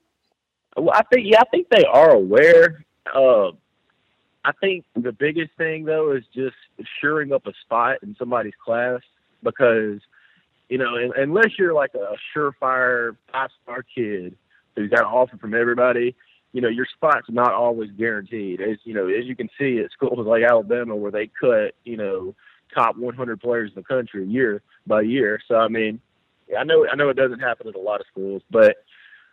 Well, 0.77 0.95
I 0.95 1.03
think 1.03 1.27
yeah, 1.27 1.41
I 1.41 1.45
think 1.51 1.67
they 1.69 1.85
are 1.85 2.11
aware. 2.11 2.85
Uh, 3.13 3.51
I 4.43 4.51
think 4.59 4.85
the 4.95 5.11
biggest 5.11 5.51
thing 5.57 5.85
though 5.85 6.13
is 6.13 6.23
just 6.33 6.55
shoring 6.99 7.31
up 7.31 7.45
a 7.45 7.53
spot 7.61 7.97
in 8.03 8.15
somebody's 8.17 8.53
class 8.63 9.01
because 9.43 9.99
you 10.71 10.77
know, 10.77 10.95
unless 11.17 11.59
you're 11.59 11.73
like 11.73 11.93
a 11.95 12.15
surefire 12.33 13.17
five 13.29 13.49
star 13.61 13.83
kid 13.83 14.37
who's 14.73 14.89
got 14.89 15.01
an 15.01 15.07
offer 15.07 15.35
from 15.35 15.53
everybody, 15.53 16.15
you 16.53 16.61
know, 16.61 16.69
your 16.69 16.87
spot's 16.95 17.27
not 17.29 17.51
always 17.51 17.91
guaranteed. 17.91 18.61
As 18.61 18.77
you 18.85 18.93
know, 18.93 19.07
as 19.07 19.25
you 19.25 19.35
can 19.35 19.49
see 19.59 19.79
at 19.79 19.91
schools 19.91 20.25
like 20.25 20.43
Alabama 20.43 20.95
where 20.95 21.11
they 21.11 21.29
cut, 21.39 21.75
you 21.83 21.97
know, 21.97 22.33
top 22.73 22.95
100 22.95 23.41
players 23.41 23.71
in 23.75 23.81
the 23.81 23.83
country 23.83 24.25
year 24.25 24.61
by 24.87 25.01
year. 25.01 25.41
So 25.45 25.55
I 25.55 25.67
mean, 25.67 25.99
I 26.57 26.63
know 26.63 26.87
I 26.89 26.95
know 26.95 27.09
it 27.09 27.17
doesn't 27.17 27.41
happen 27.41 27.67
at 27.67 27.75
a 27.75 27.79
lot 27.79 27.99
of 27.99 28.07
schools, 28.09 28.41
but 28.49 28.77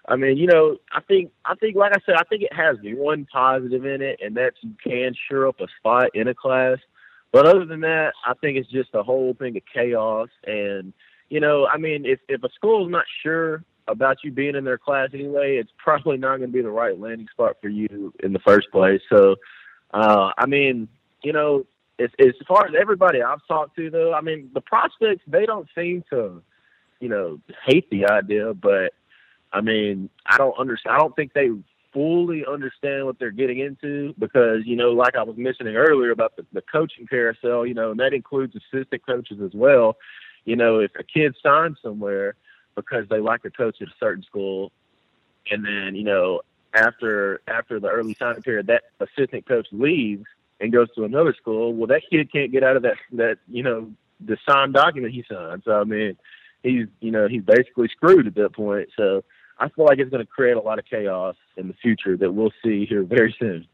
I 0.08 0.16
mean, 0.16 0.38
you 0.38 0.48
know, 0.48 0.78
I 0.90 1.02
think 1.02 1.30
I 1.44 1.54
think 1.54 1.76
like 1.76 1.92
I 1.92 2.00
said, 2.04 2.16
I 2.16 2.24
think 2.24 2.42
it 2.42 2.52
has 2.52 2.78
one 2.82 3.28
positive 3.32 3.86
in 3.86 4.02
it, 4.02 4.18
and 4.20 4.36
that's 4.36 4.56
you 4.62 4.74
can 4.82 5.14
sure 5.28 5.46
up 5.46 5.60
a 5.60 5.68
spot 5.78 6.10
in 6.14 6.26
a 6.26 6.34
class. 6.34 6.78
But 7.30 7.46
other 7.46 7.64
than 7.64 7.80
that, 7.82 8.14
I 8.26 8.34
think 8.34 8.56
it's 8.56 8.70
just 8.70 8.88
a 8.94 9.04
whole 9.04 9.34
thing 9.34 9.56
of 9.56 9.62
chaos 9.72 10.30
and 10.44 10.92
you 11.28 11.40
know, 11.40 11.66
I 11.66 11.76
mean, 11.76 12.06
if 12.06 12.20
if 12.28 12.42
a 12.42 12.48
school's 12.54 12.90
not 12.90 13.04
sure 13.22 13.64
about 13.86 14.18
you 14.22 14.30
being 14.30 14.54
in 14.54 14.64
their 14.64 14.78
class 14.78 15.10
anyway, 15.14 15.56
it's 15.56 15.72
probably 15.78 16.16
not 16.18 16.38
going 16.38 16.50
to 16.50 16.56
be 16.56 16.62
the 16.62 16.70
right 16.70 16.98
landing 16.98 17.28
spot 17.32 17.56
for 17.60 17.68
you 17.68 18.12
in 18.22 18.32
the 18.32 18.38
first 18.40 18.70
place. 18.70 19.00
So, 19.08 19.36
uh, 19.94 20.30
I 20.36 20.46
mean, 20.46 20.88
you 21.22 21.32
know, 21.32 21.66
as, 21.98 22.10
as 22.18 22.34
far 22.46 22.66
as 22.66 22.74
everybody 22.78 23.22
I've 23.22 23.46
talked 23.48 23.76
to, 23.76 23.90
though, 23.90 24.12
I 24.12 24.20
mean, 24.20 24.50
the 24.52 24.60
prospects 24.60 25.22
they 25.26 25.46
don't 25.46 25.68
seem 25.74 26.04
to, 26.10 26.42
you 27.00 27.08
know, 27.08 27.40
hate 27.66 27.88
the 27.90 28.06
idea, 28.06 28.54
but 28.54 28.92
I 29.52 29.62
mean, 29.62 30.10
I 30.26 30.36
don't 30.36 30.56
understand. 30.58 30.96
I 30.96 30.98
don't 30.98 31.16
think 31.16 31.32
they 31.32 31.48
fully 31.92 32.44
understand 32.46 33.06
what 33.06 33.18
they're 33.18 33.30
getting 33.30 33.60
into 33.60 34.14
because, 34.18 34.60
you 34.66 34.76
know, 34.76 34.92
like 34.92 35.16
I 35.16 35.22
was 35.22 35.36
mentioning 35.38 35.76
earlier 35.76 36.10
about 36.10 36.36
the, 36.36 36.44
the 36.52 36.60
coaching 36.60 37.06
carousel, 37.06 37.64
you 37.64 37.72
know, 37.72 37.90
and 37.90 38.00
that 38.00 38.12
includes 38.12 38.54
assistant 38.54 39.04
coaches 39.06 39.40
as 39.42 39.52
well 39.54 39.96
you 40.48 40.56
know, 40.56 40.80
if 40.80 40.90
a 40.98 41.04
kid 41.04 41.36
signs 41.42 41.76
somewhere 41.82 42.34
because 42.74 43.04
they 43.10 43.20
like 43.20 43.44
a 43.44 43.50
coach 43.50 43.82
at 43.82 43.88
a 43.88 43.94
certain 44.00 44.22
school, 44.22 44.72
and 45.50 45.62
then 45.62 45.94
you 45.94 46.04
know 46.04 46.40
after 46.72 47.42
after 47.46 47.78
the 47.78 47.88
early 47.88 48.14
signing 48.14 48.40
period, 48.40 48.66
that 48.68 48.84
assistant 48.98 49.46
coach 49.46 49.66
leaves 49.72 50.24
and 50.58 50.72
goes 50.72 50.88
to 50.94 51.04
another 51.04 51.34
school. 51.34 51.74
Well, 51.74 51.86
that 51.88 52.00
kid 52.10 52.32
can't 52.32 52.50
get 52.50 52.64
out 52.64 52.76
of 52.76 52.82
that 52.82 52.96
that 53.12 53.38
you 53.46 53.62
know 53.62 53.90
the 54.20 54.38
signed 54.48 54.72
document 54.72 55.12
he 55.12 55.22
signed. 55.30 55.64
So 55.66 55.72
I 55.72 55.84
mean, 55.84 56.16
he's 56.62 56.86
you 57.00 57.10
know 57.10 57.28
he's 57.28 57.42
basically 57.42 57.88
screwed 57.88 58.26
at 58.26 58.34
that 58.36 58.54
point. 58.54 58.88
So 58.96 59.24
I 59.58 59.68
feel 59.68 59.84
like 59.84 59.98
it's 59.98 60.10
going 60.10 60.24
to 60.24 60.30
create 60.30 60.56
a 60.56 60.60
lot 60.60 60.78
of 60.78 60.86
chaos 60.86 61.36
in 61.58 61.68
the 61.68 61.74
future 61.74 62.16
that 62.16 62.32
we'll 62.32 62.52
see 62.64 62.86
here 62.86 63.02
very 63.02 63.36
soon. 63.38 63.66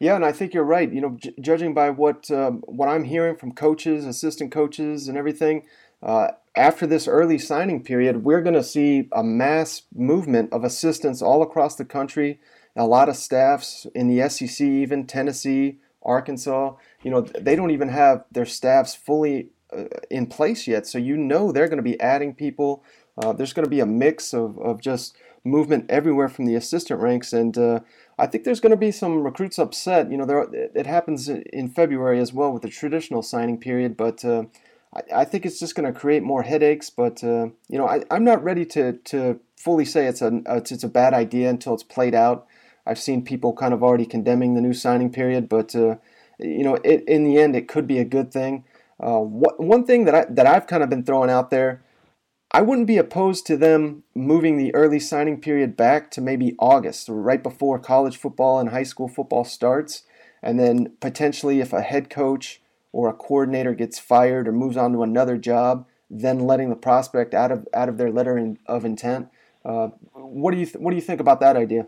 Yeah, 0.00 0.14
and 0.14 0.24
I 0.24 0.30
think 0.30 0.54
you're 0.54 0.64
right. 0.64 0.92
You 0.92 1.00
know, 1.00 1.16
j- 1.20 1.34
judging 1.40 1.74
by 1.74 1.90
what 1.90 2.30
um, 2.30 2.62
what 2.66 2.88
I'm 2.88 3.04
hearing 3.04 3.34
from 3.36 3.52
coaches, 3.52 4.04
assistant 4.04 4.52
coaches, 4.52 5.08
and 5.08 5.18
everything, 5.18 5.64
uh, 6.02 6.28
after 6.56 6.86
this 6.86 7.06
early 7.08 7.38
signing 7.38 7.82
period, 7.82 8.24
we're 8.24 8.42
going 8.42 8.54
to 8.54 8.62
see 8.62 9.08
a 9.12 9.22
mass 9.22 9.82
movement 9.94 10.52
of 10.52 10.64
assistants 10.64 11.22
all 11.22 11.42
across 11.42 11.76
the 11.76 11.84
country. 11.84 12.40
A 12.76 12.86
lot 12.86 13.08
of 13.08 13.16
staffs 13.16 13.86
in 13.94 14.08
the 14.08 14.28
SEC, 14.28 14.60
even 14.60 15.06
Tennessee, 15.06 15.78
Arkansas. 16.02 16.74
You 17.02 17.10
know, 17.10 17.20
they 17.20 17.56
don't 17.56 17.70
even 17.70 17.88
have 17.88 18.24
their 18.30 18.46
staffs 18.46 18.94
fully 18.94 19.50
uh, 19.76 19.84
in 20.10 20.26
place 20.26 20.66
yet. 20.66 20.86
So 20.86 20.98
you 20.98 21.16
know 21.16 21.52
they're 21.52 21.68
going 21.68 21.78
to 21.78 21.82
be 21.82 22.00
adding 22.00 22.34
people. 22.34 22.82
Uh, 23.16 23.32
there's 23.32 23.52
going 23.52 23.64
to 23.64 23.70
be 23.70 23.80
a 23.80 23.86
mix 23.86 24.32
of, 24.32 24.58
of 24.58 24.80
just 24.80 25.16
movement 25.44 25.86
everywhere 25.88 26.28
from 26.28 26.46
the 26.46 26.54
assistant 26.54 27.00
ranks, 27.00 27.32
and 27.32 27.56
uh, 27.56 27.80
I 28.18 28.26
think 28.26 28.44
there's 28.44 28.60
going 28.60 28.70
to 28.70 28.76
be 28.76 28.92
some 28.92 29.22
recruits 29.22 29.58
upset. 29.58 30.10
You 30.10 30.16
know, 30.16 30.24
there 30.24 30.46
it 30.52 30.86
happens 30.86 31.28
in 31.28 31.68
February 31.68 32.20
as 32.20 32.32
well 32.32 32.52
with 32.52 32.62
the 32.62 32.68
traditional 32.68 33.22
signing 33.22 33.58
period, 33.58 33.96
but 33.96 34.24
uh, 34.24 34.44
I, 35.12 35.24
think 35.24 35.44
it's 35.44 35.60
just 35.60 35.74
going 35.74 35.92
to 35.92 35.98
create 35.98 36.22
more 36.22 36.42
headaches. 36.42 36.90
But 36.90 37.22
uh, 37.22 37.48
you 37.68 37.78
know, 37.78 37.86
I, 37.86 38.04
am 38.10 38.24
not 38.24 38.42
ready 38.42 38.64
to 38.66 38.94
to 38.94 39.40
fully 39.56 39.84
say 39.84 40.06
it's 40.06 40.22
a 40.22 40.40
it's, 40.46 40.72
it's, 40.72 40.84
a 40.84 40.88
bad 40.88 41.14
idea 41.14 41.50
until 41.50 41.74
it's 41.74 41.82
played 41.82 42.14
out. 42.14 42.46
I've 42.86 42.98
seen 42.98 43.24
people 43.24 43.52
kind 43.52 43.74
of 43.74 43.82
already 43.82 44.06
condemning 44.06 44.54
the 44.54 44.60
new 44.60 44.72
signing 44.72 45.10
period, 45.10 45.48
but 45.48 45.74
uh, 45.74 45.96
you 46.38 46.64
know, 46.64 46.76
it, 46.76 47.04
in 47.06 47.24
the 47.24 47.38
end, 47.38 47.54
it 47.54 47.68
could 47.68 47.86
be 47.86 47.98
a 47.98 48.04
good 48.04 48.32
thing. 48.32 48.64
Uh, 49.00 49.18
what, 49.18 49.60
one 49.60 49.84
thing 49.84 50.04
that 50.06 50.14
I 50.14 50.24
that 50.30 50.46
I've 50.46 50.66
kind 50.66 50.82
of 50.82 50.90
been 50.90 51.04
throwing 51.04 51.30
out 51.30 51.50
there 51.50 51.82
I 52.50 52.62
wouldn't 52.62 52.86
be 52.86 52.96
opposed 52.96 53.46
to 53.46 53.56
them 53.56 54.04
moving 54.14 54.56
the 54.56 54.74
early 54.74 55.00
signing 55.00 55.40
period 55.40 55.76
back 55.76 56.10
to 56.12 56.22
maybe 56.22 56.56
August, 56.58 57.08
right 57.10 57.42
before 57.42 57.78
college 57.78 58.16
football 58.16 58.58
and 58.58 58.70
high 58.70 58.84
school 58.84 59.08
football 59.08 59.44
starts. 59.44 60.04
And 60.42 60.58
then 60.58 60.92
potentially, 61.00 61.60
if 61.60 61.72
a 61.72 61.82
head 61.82 62.08
coach 62.08 62.62
or 62.92 63.08
a 63.08 63.12
coordinator 63.12 63.74
gets 63.74 63.98
fired 63.98 64.48
or 64.48 64.52
moves 64.52 64.76
on 64.76 64.92
to 64.92 65.02
another 65.02 65.36
job, 65.36 65.86
then 66.10 66.40
letting 66.40 66.70
the 66.70 66.76
prospect 66.76 67.34
out 67.34 67.52
of 67.52 67.66
out 67.74 67.88
of 67.88 67.98
their 67.98 68.10
letter 68.10 68.56
of 68.66 68.84
intent. 68.84 69.28
Uh, 69.64 69.88
what 70.14 70.52
do 70.52 70.58
you 70.58 70.66
th- 70.66 70.76
what 70.76 70.90
do 70.90 70.96
you 70.96 71.02
think 71.02 71.20
about 71.20 71.40
that 71.40 71.56
idea? 71.56 71.86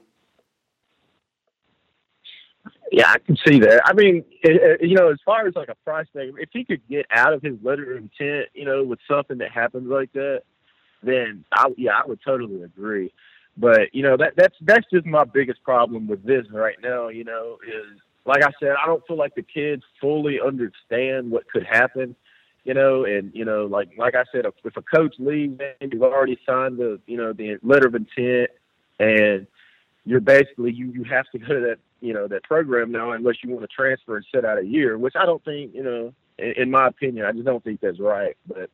Yeah, 2.92 3.08
I 3.08 3.18
can 3.18 3.36
see 3.46 3.60
that. 3.60 3.82
I 3.84 3.92
mean, 3.92 4.24
you 4.42 4.94
know, 4.96 5.10
as 5.10 5.18
far 5.24 5.46
as 5.46 5.54
like 5.54 5.68
a 5.68 5.76
prospect, 5.84 6.34
if 6.38 6.48
he 6.52 6.64
could 6.64 6.80
get 6.88 7.06
out 7.12 7.32
of 7.32 7.40
his 7.40 7.54
letter 7.62 7.92
of 7.92 7.98
intent, 7.98 8.48
you 8.52 8.64
know, 8.64 8.82
with 8.82 8.98
something 9.08 9.38
that 9.38 9.52
happens 9.52 9.88
like 9.88 10.12
that, 10.14 10.42
then 11.02 11.44
I, 11.52 11.68
yeah, 11.76 11.92
I 11.92 12.06
would 12.06 12.20
totally 12.24 12.62
agree. 12.62 13.12
But 13.56 13.94
you 13.94 14.02
know, 14.02 14.16
that 14.16 14.34
that's 14.36 14.56
that's 14.62 14.86
just 14.92 15.06
my 15.06 15.24
biggest 15.24 15.62
problem 15.62 16.08
with 16.08 16.24
this 16.24 16.46
right 16.50 16.76
now. 16.82 17.08
You 17.08 17.24
know, 17.24 17.58
is 17.66 18.00
like 18.26 18.42
I 18.42 18.50
said, 18.60 18.74
I 18.82 18.86
don't 18.86 19.06
feel 19.06 19.16
like 19.16 19.34
the 19.34 19.42
kids 19.42 19.82
fully 20.00 20.40
understand 20.40 21.30
what 21.30 21.48
could 21.48 21.64
happen. 21.64 22.16
You 22.64 22.74
know, 22.74 23.04
and 23.04 23.30
you 23.34 23.46
know, 23.46 23.64
like 23.64 23.88
like 23.96 24.14
I 24.14 24.24
said, 24.30 24.44
if 24.64 24.76
a 24.76 24.82
coach 24.82 25.14
leaves 25.18 25.58
and 25.80 25.92
you've 25.92 26.02
already 26.02 26.38
signed 26.46 26.78
the 26.78 27.00
you 27.06 27.16
know 27.16 27.32
the 27.32 27.58
letter 27.62 27.88
of 27.88 27.94
intent, 27.94 28.50
and 28.98 29.46
you're 30.04 30.20
basically 30.20 30.72
you 30.72 30.92
you 30.92 31.04
have 31.04 31.24
to 31.32 31.38
go 31.38 31.54
to 31.54 31.60
that 31.60 31.78
you 32.00 32.12
know 32.12 32.28
that 32.28 32.42
program 32.42 32.92
now 32.92 33.12
unless 33.12 33.36
you 33.42 33.50
want 33.50 33.62
to 33.62 33.68
transfer 33.74 34.16
and 34.16 34.26
sit 34.32 34.44
out 34.44 34.58
a 34.58 34.64
year, 34.64 34.98
which 34.98 35.14
I 35.16 35.24
don't 35.24 35.44
think 35.44 35.74
you 35.74 35.82
know. 35.82 36.12
In, 36.38 36.52
in 36.56 36.70
my 36.70 36.88
opinion, 36.88 37.24
I 37.24 37.32
just 37.32 37.44
don't 37.44 37.64
think 37.64 37.80
that's 37.80 37.98
right. 37.98 38.36
But 38.46 38.70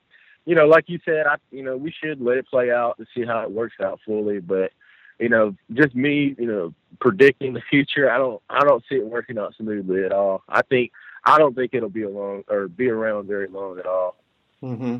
you 0.47 0.57
know, 0.57 0.67
like 0.67 0.85
you 0.89 0.99
said, 1.05 1.27
I 1.27 1.37
you 1.53 1.63
know 1.63 1.77
we 1.77 1.93
should 1.93 2.21
let 2.21 2.39
it 2.39 2.49
play 2.49 2.73
out 2.73 2.97
and 2.99 3.07
see 3.15 3.25
how 3.25 3.43
it 3.43 3.51
works 3.53 3.77
out 3.81 4.01
fully. 4.05 4.41
But 4.41 4.73
you 5.19 5.29
know, 5.29 5.55
just 5.73 5.95
me, 5.95 6.35
you 6.39 6.47
know, 6.47 6.75
predicting 7.01 7.55
the 7.55 7.63
future, 7.71 8.11
I 8.11 8.19
don't 8.19 8.43
I 8.49 8.61
don't 8.61 8.85
see 8.89 8.97
it 8.97 9.07
working 9.07 9.39
out 9.39 9.55
smoothly 9.57 10.05
at 10.05 10.13
all. 10.13 10.43
I 10.49 10.63
think 10.63 10.93
I 11.25 11.39
don't 11.39 11.55
think 11.55 11.75
it'll 11.75 11.89
be 11.89 12.03
along 12.03 12.45
or 12.49 12.69
be 12.69 12.89
around 12.89 13.27
very 13.27 13.49
long 13.49 13.79
at 13.79 13.87
all. 13.87 14.17
Mm-hmm. 14.63 14.99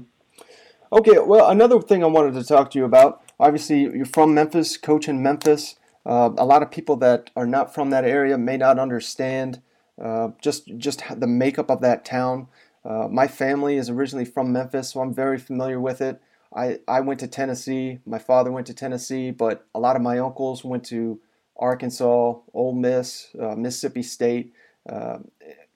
Okay, 0.93 1.19
well, 1.19 1.51
another 1.51 1.81
thing 1.81 2.05
I 2.05 2.07
wanted 2.07 2.35
to 2.35 2.45
talk 2.45 2.71
to 2.71 2.79
you 2.79 2.85
about. 2.85 3.23
Obviously, 3.39 3.83
you're 3.83 4.07
from 4.07 4.35
Memphis, 4.35 4.77
coach 4.77 5.09
in 5.09 5.23
Memphis. 5.23 5.77
Uh, 6.05 6.31
a 6.39 6.45
lot 6.45 6.63
of 6.63 6.71
people 6.71 6.97
that 6.97 7.31
are 7.35 7.47
not 7.47 7.75
from 7.75 7.91
that 7.91 8.05
area 8.05 8.39
may 8.39 8.57
not 8.57 8.79
understand 8.79 9.61
uh, 10.03 10.29
just 10.41 10.77
just 10.77 11.03
the 11.17 11.27
makeup 11.27 11.71
of 11.71 11.81
that 11.81 12.05
town. 12.05 12.49
Uh, 12.85 13.09
my 13.11 13.27
family 13.27 13.77
is 13.77 13.91
originally 13.91 14.25
from 14.25 14.53
Memphis, 14.53 14.91
so 14.91 15.01
I'm 15.01 15.13
very 15.13 15.39
familiar 15.39 15.81
with 15.81 16.01
it. 16.01 16.21
I, 16.55 16.79
I 16.87 17.01
went 17.01 17.21
to 17.21 17.27
Tennessee. 17.27 17.99
My 18.07 18.19
father 18.19 18.53
went 18.53 18.67
to 18.69 18.75
Tennessee, 18.75 19.31
but 19.31 19.67
a 19.75 19.81
lot 19.81 19.97
of 19.97 20.03
my 20.03 20.19
uncles 20.19 20.65
went 20.65 20.85
to 20.87 21.21
Arkansas, 21.57 22.35
Ole 22.55 22.75
Miss, 22.75 23.29
uh, 23.41 23.55
Mississippi 23.57 24.03
State. 24.03 24.53
Uh, 24.89 25.19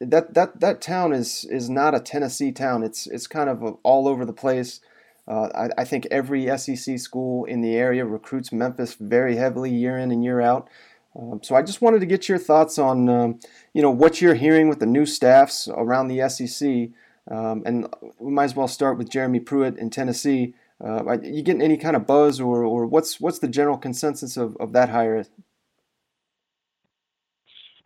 that 0.01 0.35
that 0.35 0.61
that 0.61 0.81
town 0.81 1.13
is 1.13 1.45
is 1.51 1.69
not 1.69 1.95
a 1.95 2.01
Tennessee 2.01 2.53
town. 2.53 2.83
It's 2.83 3.07
it's 3.07 3.27
kind 3.27 3.51
of 3.51 3.63
all 3.83 4.09
over 4.09 4.25
the 4.25 4.33
place. 4.33 4.81
Uh, 5.29 5.49
I, 5.55 5.83
I, 5.83 5.85
think 5.85 6.09
every 6.11 6.47
SEC 6.59 6.99
school 6.99 7.45
in 7.45 7.61
the 7.61 7.77
area 7.77 8.05
recruits 8.05 8.51
Memphis 8.51 8.95
very 8.95 9.37
heavily 9.37 9.71
year 9.71 9.97
in 9.97 10.11
and 10.11 10.25
year 10.25 10.41
out. 10.41 10.69
Um, 11.15 11.41
so 11.43 11.55
I 11.55 11.63
just 11.63 11.83
wanted 11.83 12.01
to 12.01 12.07
get 12.07 12.29
your 12.29 12.39
thoughts 12.39 12.79
on, 12.79 13.09
um, 13.09 13.41
you 13.73 13.81
know, 13.81 13.91
what 13.91 14.21
you're 14.21 14.35
hearing 14.35 14.69
with 14.69 14.81
the 14.81 14.87
new 14.87 15.07
staffs 15.07 15.69
around 15.69 16.09
the 16.09 16.29
SEC, 16.29 16.89
um, 17.31 17.63
and 17.67 17.87
we 18.19 18.33
might 18.33 18.45
as 18.45 18.57
well 18.57 18.67
start 18.67 18.99
with 18.99 19.11
Jeremy 19.11 19.39
Pruitt 19.39 19.77
in 19.77 19.91
Tennessee. 19.91 20.55
Uh, 20.83 21.19
you 21.23 21.43
getting 21.43 21.63
any 21.63 21.77
kind 21.77 21.95
of 21.95 22.07
buzz, 22.07 22.41
or, 22.41 22.65
or 22.65 22.87
what's 22.87 23.21
what's 23.21 23.39
the 23.39 23.49
general 23.49 23.77
consensus 23.77 24.37
of, 24.37 24.57
of 24.59 24.73
that 24.73 24.89
hire? 24.89 25.25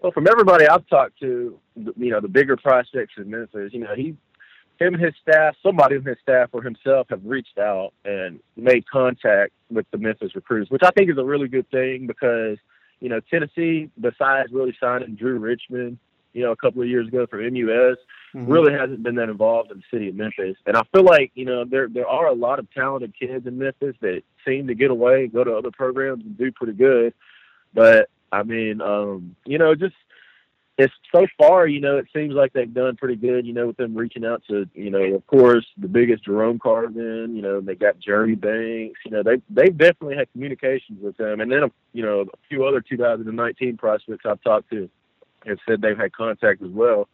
Well, 0.01 0.13
from 0.13 0.29
everybody 0.29 0.69
I've 0.69 0.87
talked 0.87 1.19
to, 1.21 1.59
you 1.77 2.11
know, 2.11 2.21
the 2.21 2.29
bigger 2.29 2.57
prospects 2.57 3.15
in 3.17 3.31
Memphis, 3.31 3.73
you 3.73 3.81
know, 3.81 3.95
he 3.97 4.15
him 4.79 4.95
and 4.95 5.03
his 5.03 5.15
staff, 5.23 5.55
somebody 5.63 5.97
in 5.97 6.05
his 6.05 6.17
staff 6.23 6.51
or 6.53 6.63
himself 6.63 7.07
have 7.11 7.25
reached 7.25 7.59
out 7.59 7.93
and 8.05 8.41
made 8.57 8.85
contact 8.89 9.53
with 9.71 9.87
the 9.93 9.99
Memphis 9.99 10.35
recruits, 10.35 10.71
which 10.71 10.83
I 10.83 10.91
think 10.91 11.11
is 11.11 11.19
a 11.19 11.25
really 11.25 11.49
good 11.49 11.71
thing 11.71 12.07
because, 12.07 12.59
you 13.01 13.09
know, 13.09 13.21
Tennessee, 13.31 13.91
besides 14.01 14.53
really 14.53 14.77
signing 14.81 15.15
Drew 15.15 15.39
Richmond, 15.39 15.99
you 16.33 16.43
know, 16.43 16.53
a 16.53 16.57
couple 16.57 16.83
of 16.83 16.89
years 16.89 17.07
ago 17.09 17.27
for 17.27 17.39
MUS, 17.39 17.99
mm-hmm. 18.35 18.51
really 18.51 18.73
hasn't 18.73 19.03
been 19.03 19.15
that 19.17 19.29
involved 19.29 19.71
in 19.71 19.79
the 19.79 19.85
city 19.91 20.09
of 20.09 20.15
Memphis. 20.15 20.57
And 20.67 20.77
I 20.77 20.83
feel 20.93 21.05
like, 21.05 21.31
you 21.35 21.45
know, 21.45 21.65
there 21.65 21.89
there 21.89 22.09
are 22.09 22.27
a 22.27 22.35
lot 22.35 22.59
of 22.59 22.71
talented 22.73 23.15
kids 23.19 23.47
in 23.47 23.59
Memphis 23.59 23.97
that 24.01 24.23
seem 24.47 24.67
to 24.67 24.75
get 24.75 24.91
away, 24.91 25.27
go 25.27 25.45
to 25.45 25.55
other 25.55 25.71
programs 25.71 26.25
and 26.25 26.37
do 26.37 26.53
pretty 26.53 26.75
good. 26.75 27.15
But 27.73 28.09
I 28.33 28.43
mean, 28.43 28.81
um, 28.81 29.37
you 29.45 29.59
know, 29.59 29.75
just 29.75 29.95
it's 30.77 30.93
so 31.15 31.25
far, 31.39 31.69
you 31.69 31.81
know, 31.81 31.99
it 31.99 32.07
seems 32.13 32.35
like 32.35 32.53
they've 32.53 32.73
done 32.73 32.97
pretty 32.97 33.15
good, 33.15 33.47
you 33.47 33.53
know, 33.53 33.69
with 33.69 33.77
them 33.77 33.95
reaching 33.95 34.25
out 34.25 34.43
to, 34.49 34.69
you 34.75 34.91
know, 34.91 34.99
of 34.99 35.25
course, 35.29 35.65
the 35.79 35.87
biggest 35.87 36.25
Jerome 36.25 36.59
Carvin, 36.59 37.37
you 37.37 37.43
know, 37.43 37.61
they 37.61 37.77
got 37.77 38.01
Jeremy 38.01 38.35
Banks, 38.35 38.99
you 39.05 39.13
know, 39.13 39.23
they 39.23 39.41
they've 39.49 39.77
definitely 39.77 40.17
had 40.17 40.33
communications 40.33 41.01
with 41.01 41.17
them, 41.17 41.41
and 41.41 41.51
then 41.51 41.71
you 41.93 42.03
know, 42.03 42.23
a 42.23 42.37
few 42.49 42.65
other 42.65 42.81
2019 42.81 43.77
prospects 43.77 44.25
I've 44.27 44.43
talked 44.43 44.71
to 44.71 44.91
have 45.47 45.59
said 45.69 45.81
they've 45.81 45.99
had 45.99 46.13
contact 46.13 46.63
as 46.63 46.71
well, 46.71 47.09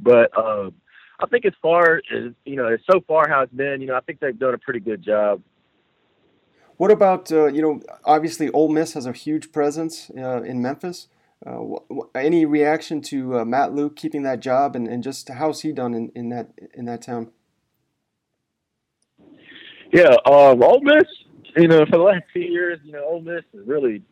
but 0.00 0.36
um, 0.36 0.74
I 1.20 1.26
think 1.26 1.44
as 1.44 1.52
far 1.62 2.00
as 2.14 2.32
you 2.44 2.56
know, 2.56 2.76
so 2.90 3.00
far 3.06 3.28
how 3.28 3.42
it's 3.42 3.52
been, 3.52 3.80
you 3.80 3.86
know, 3.86 3.96
I 3.96 4.00
think 4.00 4.20
they've 4.20 4.38
done 4.38 4.54
a 4.54 4.58
pretty 4.58 4.80
good 4.80 5.02
job. 5.02 5.42
What 6.76 6.90
about 6.90 7.30
uh, 7.30 7.46
you 7.46 7.62
know, 7.62 7.80
obviously 8.04 8.50
Ole 8.50 8.68
Miss 8.68 8.94
has 8.94 9.06
a 9.06 9.12
huge 9.12 9.52
presence 9.52 10.10
uh, 10.16 10.42
in 10.42 10.60
Memphis. 10.60 11.08
Uh, 11.46 11.60
any 12.14 12.46
reaction 12.46 13.00
to 13.02 13.40
uh, 13.40 13.44
Matt 13.44 13.74
Luke 13.74 13.96
keeping 13.96 14.22
that 14.22 14.40
job, 14.40 14.74
and, 14.74 14.88
and 14.88 15.02
just 15.02 15.28
how's 15.28 15.60
he 15.60 15.72
done 15.72 15.94
in, 15.94 16.10
in 16.14 16.30
that 16.30 16.50
in 16.72 16.86
that 16.86 17.02
town? 17.02 17.30
Yeah, 19.92 20.16
um, 20.26 20.62
Ole 20.62 20.80
Miss. 20.80 21.04
You 21.56 21.68
know, 21.68 21.84
for 21.86 21.98
the 21.98 22.02
last 22.02 22.24
few 22.32 22.42
years, 22.42 22.80
you 22.82 22.92
know, 22.92 23.04
Ole 23.04 23.20
Miss 23.20 23.44
is 23.52 23.64
really 23.66 24.02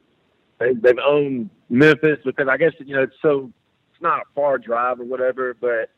they, 0.60 0.74
they've 0.74 0.98
owned 1.04 1.50
Memphis 1.70 2.18
because 2.24 2.46
I 2.48 2.56
guess 2.56 2.72
you 2.78 2.94
know 2.94 3.02
it's 3.02 3.16
so 3.22 3.50
not 4.02 4.20
a 4.20 4.34
far 4.34 4.58
drive 4.58 5.00
or 5.00 5.04
whatever. 5.04 5.54
But 5.54 5.90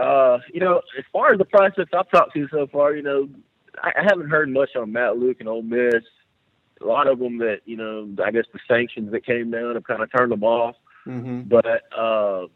uh, 0.00 0.38
you 0.52 0.60
know, 0.60 0.82
as 0.98 1.04
far 1.12 1.32
as 1.32 1.38
the 1.38 1.44
prospects 1.44 1.92
I've 1.92 2.10
talked 2.10 2.34
to 2.34 2.48
so 2.50 2.66
far, 2.66 2.94
you 2.94 3.02
know, 3.02 3.28
I, 3.82 3.92
I 3.98 4.02
haven't 4.08 4.30
heard 4.30 4.48
much 4.48 4.70
on 4.76 4.92
Matt 4.92 5.18
Luke 5.18 5.38
and 5.40 5.48
Ole 5.48 5.62
Miss 5.62 6.04
a 6.80 6.86
lot 6.86 7.06
of 7.06 7.18
them 7.18 7.38
that 7.38 7.60
you 7.64 7.76
know, 7.76 8.08
I 8.24 8.30
guess 8.30 8.46
the 8.52 8.58
sanctions 8.66 9.12
that 9.12 9.24
came 9.24 9.50
down 9.50 9.74
have 9.74 9.84
kind 9.84 10.02
of 10.02 10.10
turned 10.10 10.32
them 10.32 10.44
off. 10.44 10.76
Mm-hmm. 11.06 11.42
But 11.42 11.66
uh, 11.96 12.46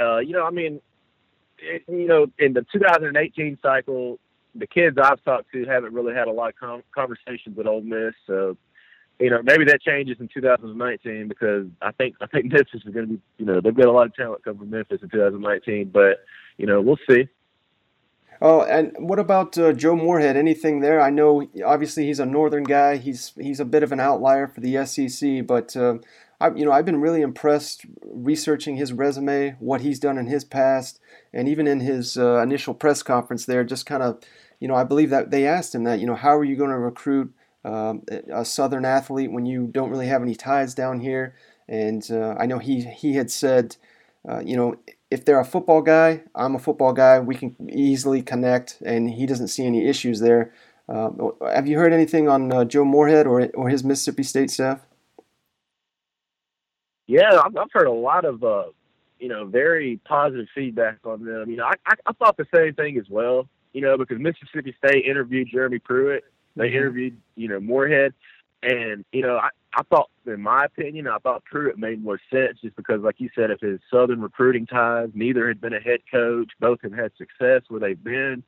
uh, 0.00 0.18
you 0.18 0.32
know, 0.32 0.44
I 0.44 0.50
mean, 0.50 0.80
it, 1.58 1.82
you 1.88 2.06
know, 2.06 2.26
in 2.38 2.52
the 2.52 2.64
2018 2.72 3.58
cycle, 3.62 4.18
the 4.54 4.66
kids 4.66 4.98
I've 5.02 5.22
talked 5.24 5.50
to 5.52 5.64
haven't 5.64 5.94
really 5.94 6.14
had 6.14 6.28
a 6.28 6.32
lot 6.32 6.50
of 6.50 6.56
com- 6.56 6.82
conversations 6.94 7.56
with 7.56 7.66
Ole 7.66 7.82
Miss. 7.82 8.14
So, 8.26 8.56
you 9.18 9.30
know, 9.30 9.40
maybe 9.42 9.64
that 9.66 9.80
changes 9.82 10.16
in 10.20 10.28
2019 10.32 11.28
because 11.28 11.66
I 11.80 11.92
think 11.92 12.16
I 12.20 12.26
think 12.26 12.46
Memphis 12.52 12.82
is 12.84 12.92
going 12.92 13.06
to 13.06 13.12
be, 13.14 13.20
you 13.38 13.46
know, 13.46 13.60
they've 13.60 13.74
got 13.74 13.86
a 13.86 13.92
lot 13.92 14.06
of 14.06 14.14
talent 14.14 14.44
coming 14.44 14.60
from 14.60 14.70
Memphis 14.70 15.00
in 15.02 15.08
2019. 15.08 15.90
But 15.92 16.24
you 16.58 16.66
know, 16.66 16.80
we'll 16.80 16.98
see. 17.08 17.28
Oh, 18.44 18.62
and 18.62 18.92
what 18.98 19.20
about 19.20 19.56
uh, 19.56 19.72
Joe 19.72 19.94
Moorhead? 19.94 20.36
Anything 20.36 20.80
there? 20.80 21.00
I 21.00 21.10
know 21.10 21.46
obviously 21.64 22.06
he's 22.06 22.18
a 22.18 22.26
northern 22.26 22.64
guy. 22.64 22.96
He's 22.96 23.32
he's 23.40 23.60
a 23.60 23.64
bit 23.64 23.84
of 23.84 23.92
an 23.92 24.00
outlier 24.00 24.48
for 24.48 24.60
the 24.60 24.84
SEC, 24.84 25.46
but 25.46 25.76
uh, 25.76 25.98
I, 26.42 26.50
you 26.56 26.64
know, 26.64 26.72
I've 26.72 26.84
been 26.84 27.00
really 27.00 27.22
impressed 27.22 27.86
researching 28.04 28.76
his 28.76 28.92
resume, 28.92 29.54
what 29.60 29.82
he's 29.82 30.00
done 30.00 30.18
in 30.18 30.26
his 30.26 30.44
past, 30.44 30.98
and 31.32 31.48
even 31.48 31.68
in 31.68 31.78
his 31.78 32.18
uh, 32.18 32.40
initial 32.42 32.74
press 32.74 33.04
conference 33.04 33.46
there, 33.46 33.62
just 33.62 33.86
kind 33.86 34.02
of, 34.02 34.20
you 34.58 34.66
know, 34.66 34.74
I 34.74 34.82
believe 34.82 35.10
that 35.10 35.30
they 35.30 35.46
asked 35.46 35.72
him 35.72 35.84
that, 35.84 36.00
you 36.00 36.06
know, 36.06 36.16
how 36.16 36.36
are 36.36 36.42
you 36.42 36.56
going 36.56 36.70
to 36.70 36.78
recruit 36.78 37.32
um, 37.64 38.02
a 38.32 38.44
Southern 38.44 38.84
athlete 38.84 39.30
when 39.32 39.46
you 39.46 39.66
don't 39.66 39.90
really 39.90 40.06
have 40.06 40.22
any 40.22 40.34
ties 40.34 40.74
down 40.74 41.00
here? 41.00 41.34
And 41.68 42.06
uh, 42.10 42.34
I 42.38 42.46
know 42.46 42.58
he 42.58 42.82
he 42.82 43.14
had 43.14 43.30
said, 43.30 43.76
uh, 44.28 44.40
you 44.44 44.56
know, 44.56 44.76
if 45.10 45.24
they're 45.24 45.40
a 45.40 45.44
football 45.44 45.82
guy, 45.82 46.22
I'm 46.34 46.54
a 46.54 46.58
football 46.58 46.92
guy. 46.92 47.20
We 47.20 47.34
can 47.34 47.56
easily 47.70 48.22
connect, 48.22 48.78
and 48.84 49.10
he 49.10 49.26
doesn't 49.26 49.48
see 49.48 49.66
any 49.66 49.86
issues 49.86 50.20
there. 50.20 50.52
Uh, 50.88 51.10
have 51.52 51.66
you 51.66 51.78
heard 51.78 51.92
anything 51.92 52.28
on 52.28 52.52
uh, 52.52 52.64
Joe 52.64 52.84
Moorhead 52.84 53.26
or 53.26 53.48
or 53.54 53.68
his 53.68 53.84
Mississippi 53.84 54.22
State 54.22 54.50
staff? 54.50 54.80
Yeah, 57.06 57.40
I've, 57.44 57.68
heard 57.72 57.86
a 57.86 57.92
lot 57.92 58.24
of 58.24 58.42
uh, 58.42 58.64
you 59.18 59.28
know 59.28 59.44
very 59.44 60.00
positive 60.04 60.46
feedback 60.54 60.98
on 61.04 61.24
them. 61.24 61.50
You 61.50 61.56
know, 61.56 61.64
I, 61.64 61.74
I 61.86 61.94
I 62.06 62.12
thought 62.12 62.36
the 62.36 62.46
same 62.54 62.74
thing 62.74 62.98
as 62.98 63.08
well. 63.08 63.48
You 63.72 63.80
know, 63.80 63.96
because 63.96 64.18
Mississippi 64.18 64.74
State 64.84 65.04
interviewed 65.06 65.48
Jeremy 65.50 65.78
Pruitt, 65.78 66.24
they 66.56 66.68
mm-hmm. 66.68 66.76
interviewed 66.76 67.16
you 67.36 67.48
know 67.48 67.60
Moorhead, 67.60 68.14
and 68.62 69.04
you 69.12 69.22
know 69.22 69.36
I 69.36 69.48
I 69.74 69.82
thought 69.84 70.10
in 70.26 70.40
my 70.40 70.64
opinion 70.64 71.08
I 71.08 71.18
thought 71.18 71.44
Pruitt 71.44 71.78
made 71.78 72.02
more 72.02 72.20
sense 72.30 72.58
just 72.60 72.76
because 72.76 73.00
like 73.00 73.20
you 73.20 73.30
said 73.34 73.50
of 73.50 73.60
his 73.60 73.80
Southern 73.90 74.20
recruiting 74.20 74.66
ties. 74.66 75.10
Neither 75.14 75.48
had 75.48 75.60
been 75.60 75.74
a 75.74 75.80
head 75.80 76.00
coach. 76.10 76.50
Both 76.60 76.82
have 76.82 76.92
had 76.92 77.12
success 77.16 77.62
where 77.68 77.80
they've 77.80 78.02
been. 78.02 78.42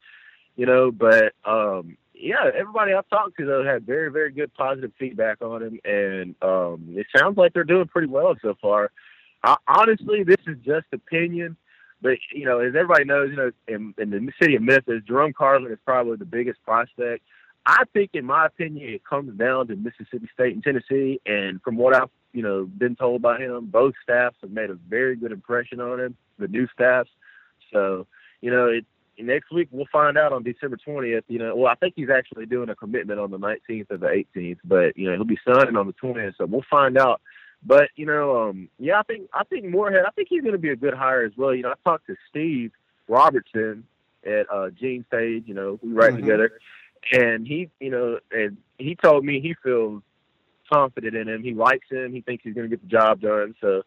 You 0.56 0.66
know, 0.66 0.92
but 0.92 1.32
um, 1.44 1.96
yeah, 2.14 2.50
everybody 2.54 2.92
I've 2.92 3.08
talked 3.08 3.36
to 3.38 3.46
though 3.46 3.64
had 3.64 3.84
very, 3.84 4.10
very 4.10 4.30
good 4.30 4.54
positive 4.54 4.92
feedback 4.98 5.42
on 5.42 5.62
him, 5.62 5.80
and 5.84 6.34
um, 6.42 6.86
it 6.90 7.06
sounds 7.14 7.36
like 7.36 7.52
they're 7.52 7.64
doing 7.64 7.88
pretty 7.88 8.08
well 8.08 8.34
so 8.40 8.54
far. 8.62 8.90
I, 9.42 9.56
honestly, 9.66 10.22
this 10.22 10.38
is 10.46 10.56
just 10.64 10.86
opinion, 10.92 11.56
but 12.00 12.18
you 12.32 12.44
know, 12.44 12.60
as 12.60 12.74
everybody 12.74 13.04
knows, 13.04 13.30
you 13.30 13.36
know, 13.36 13.50
in, 13.66 13.94
in 13.98 14.10
the 14.10 14.32
city 14.40 14.54
of 14.54 14.62
Memphis, 14.62 15.02
Jerome 15.06 15.32
Carvin 15.32 15.72
is 15.72 15.78
probably 15.84 16.16
the 16.16 16.24
biggest 16.24 16.62
prospect. 16.62 17.24
I 17.66 17.84
think, 17.92 18.10
in 18.14 18.24
my 18.26 18.46
opinion, 18.46 18.90
it 18.90 19.04
comes 19.04 19.38
down 19.38 19.68
to 19.68 19.76
Mississippi 19.76 20.28
State 20.34 20.54
and 20.54 20.62
Tennessee, 20.62 21.20
and 21.24 21.62
from 21.62 21.76
what 21.76 21.94
I've 21.94 22.10
you 22.32 22.42
know 22.42 22.64
been 22.64 22.96
told 22.96 23.22
by 23.22 23.38
him, 23.38 23.66
both 23.66 23.94
staffs 24.02 24.36
have 24.42 24.50
made 24.50 24.70
a 24.70 24.74
very 24.74 25.16
good 25.16 25.32
impression 25.32 25.80
on 25.80 26.00
him. 26.00 26.16
The 26.38 26.48
new 26.48 26.68
staffs, 26.74 27.10
so 27.72 28.06
you 28.40 28.50
know, 28.50 28.66
it 28.66 28.84
next 29.18 29.52
week 29.52 29.68
we'll 29.70 29.86
find 29.92 30.18
out 30.18 30.32
on 30.32 30.42
December 30.42 30.76
20th. 30.86 31.22
You 31.28 31.38
know, 31.38 31.56
well, 31.56 31.72
I 31.72 31.74
think 31.76 31.94
he's 31.96 32.10
actually 32.10 32.46
doing 32.46 32.68
a 32.68 32.74
commitment 32.74 33.20
on 33.20 33.30
the 33.30 33.38
19th 33.38 33.90
or 33.90 33.96
the 33.96 34.24
18th, 34.36 34.58
but 34.64 34.96
you 34.96 35.08
know 35.08 35.14
he'll 35.14 35.24
be 35.24 35.38
signing 35.46 35.76
on 35.76 35.86
the 35.86 35.94
20th, 35.94 36.34
so 36.36 36.46
we'll 36.46 36.64
find 36.70 36.98
out. 36.98 37.20
But 37.64 37.88
you 37.96 38.04
know, 38.04 38.48
um, 38.48 38.68
yeah, 38.78 38.98
I 39.00 39.02
think 39.04 39.28
I 39.32 39.44
think 39.44 39.64
Moorhead. 39.64 40.04
I 40.06 40.10
think 40.10 40.28
he's 40.28 40.42
going 40.42 40.52
to 40.52 40.58
be 40.58 40.70
a 40.70 40.76
good 40.76 40.94
hire 40.94 41.24
as 41.24 41.32
well. 41.36 41.54
You 41.54 41.62
know, 41.62 41.70
I 41.70 41.74
talked 41.82 42.06
to 42.08 42.16
Steve 42.28 42.72
Robertson 43.08 43.84
at 44.26 44.50
uh, 44.52 44.70
Gene's 44.70 45.06
Page. 45.10 45.44
You 45.46 45.54
know, 45.54 45.78
we 45.82 45.92
write 45.92 46.12
mm-hmm. 46.12 46.22
together, 46.22 46.52
and 47.12 47.46
he, 47.46 47.70
you 47.80 47.90
know, 47.90 48.18
and 48.30 48.56
he 48.78 48.96
told 48.96 49.24
me 49.24 49.40
he 49.40 49.54
feels 49.62 50.02
confident 50.72 51.14
in 51.14 51.28
him. 51.28 51.42
He 51.42 51.54
likes 51.54 51.86
him. 51.90 52.12
He 52.12 52.20
thinks 52.20 52.44
he's 52.44 52.54
going 52.54 52.68
to 52.68 52.76
get 52.76 52.82
the 52.82 52.88
job 52.88 53.20
done. 53.20 53.54
So, 53.60 53.82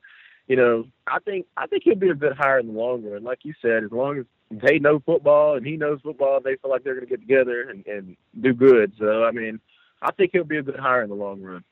you 0.47 0.55
know, 0.55 0.85
I 1.07 1.19
think 1.19 1.45
I 1.57 1.67
think 1.67 1.83
he'll 1.83 1.95
be 1.95 2.09
a 2.09 2.15
good 2.15 2.37
hire 2.37 2.59
in 2.59 2.67
the 2.67 2.73
long 2.73 3.03
run. 3.03 3.23
Like 3.23 3.39
you 3.43 3.53
said, 3.61 3.83
as 3.83 3.91
long 3.91 4.19
as 4.19 4.25
they 4.51 4.79
know 4.79 5.01
football 5.05 5.55
and 5.55 5.65
he 5.65 5.77
knows 5.77 5.99
football. 6.01 6.39
They 6.39 6.55
feel 6.55 6.71
like 6.71 6.83
they're 6.83 6.95
going 6.95 7.07
to 7.07 7.09
get 7.09 7.21
together 7.21 7.69
and, 7.69 7.85
and 7.85 8.17
do 8.39 8.53
good. 8.53 8.93
So, 8.97 9.23
I 9.23 9.31
mean, 9.31 9.59
I 10.01 10.11
think 10.11 10.31
he'll 10.33 10.43
be 10.43 10.57
a 10.57 10.63
good 10.63 10.79
hire 10.79 11.03
in 11.03 11.09
the 11.09 11.15
long 11.15 11.41
run. 11.41 11.63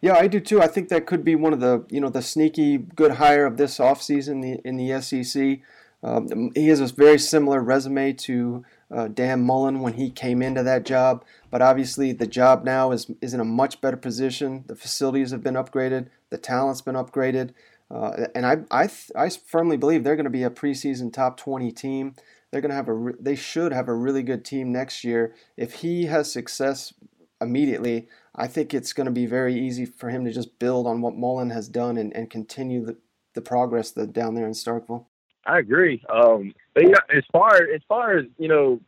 Yeah, 0.00 0.14
I 0.14 0.26
do 0.26 0.40
too. 0.40 0.60
I 0.60 0.66
think 0.66 0.88
that 0.90 1.06
could 1.06 1.24
be 1.24 1.34
one 1.34 1.52
of 1.52 1.60
the 1.60 1.84
you 1.88 2.00
know 2.00 2.10
the 2.10 2.22
sneaky 2.22 2.76
good 2.76 3.12
hire 3.12 3.46
of 3.46 3.56
this 3.56 3.78
offseason 3.78 4.28
in 4.28 4.40
the, 4.40 4.60
in 4.64 4.76
the 4.76 5.00
SEC. 5.00 5.60
Um, 6.02 6.52
he 6.54 6.68
has 6.68 6.80
a 6.80 6.86
very 6.86 7.18
similar 7.18 7.62
resume 7.62 8.12
to 8.12 8.64
uh, 8.90 9.08
Dan 9.08 9.42
Mullen 9.42 9.80
when 9.80 9.94
he 9.94 10.10
came 10.10 10.42
into 10.42 10.62
that 10.62 10.84
job, 10.84 11.24
but 11.50 11.62
obviously 11.62 12.12
the 12.12 12.26
job 12.26 12.64
now 12.64 12.92
is 12.92 13.10
is 13.20 13.34
in 13.34 13.40
a 13.40 13.44
much 13.44 13.80
better 13.80 13.96
position. 13.96 14.64
The 14.66 14.76
facilities 14.76 15.30
have 15.32 15.42
been 15.42 15.54
upgraded, 15.54 16.08
the 16.30 16.38
talent's 16.38 16.82
been 16.82 16.94
upgraded. 16.94 17.52
Uh, 17.90 18.26
and 18.34 18.44
I, 18.44 18.58
I, 18.70 18.90
I 19.14 19.28
firmly 19.28 19.76
believe 19.76 20.02
they're 20.02 20.16
going 20.16 20.24
to 20.24 20.30
be 20.30 20.42
a 20.42 20.50
preseason 20.50 21.12
top 21.12 21.36
20 21.36 21.70
team. 21.72 22.14
They're 22.50 22.60
going 22.60 22.70
to 22.70 22.76
have 22.76 22.88
a, 22.88 23.12
they 23.20 23.36
should 23.36 23.72
have 23.72 23.88
a 23.88 23.94
really 23.94 24.22
good 24.22 24.44
team 24.44 24.72
next 24.72 25.04
year. 25.04 25.34
If 25.56 25.74
he 25.74 26.06
has 26.06 26.30
success 26.30 26.92
immediately, 27.40 28.08
I 28.34 28.46
think 28.48 28.74
it's 28.74 28.92
going 28.92 29.06
to 29.06 29.12
be 29.12 29.26
very 29.26 29.58
easy 29.58 29.84
for 29.84 30.10
him 30.10 30.24
to 30.24 30.32
just 30.32 30.58
build 30.58 30.86
on 30.86 31.00
what 31.00 31.16
Mullen 31.16 31.50
has 31.50 31.68
done 31.68 31.96
and, 31.96 32.14
and 32.14 32.28
continue 32.28 32.84
the, 32.84 32.96
the 33.34 33.40
progress 33.40 33.90
that 33.92 34.12
down 34.12 34.34
there 34.34 34.46
in 34.46 34.52
Starkville. 34.52 35.06
I 35.46 35.58
agree. 35.58 36.02
Um, 36.08 36.52
but 36.74 36.84
yeah, 36.84 37.16
as 37.16 37.24
far 37.32 37.54
as 37.54 37.80
far 37.88 38.18
as 38.18 38.26
you 38.38 38.48
know, 38.48 38.80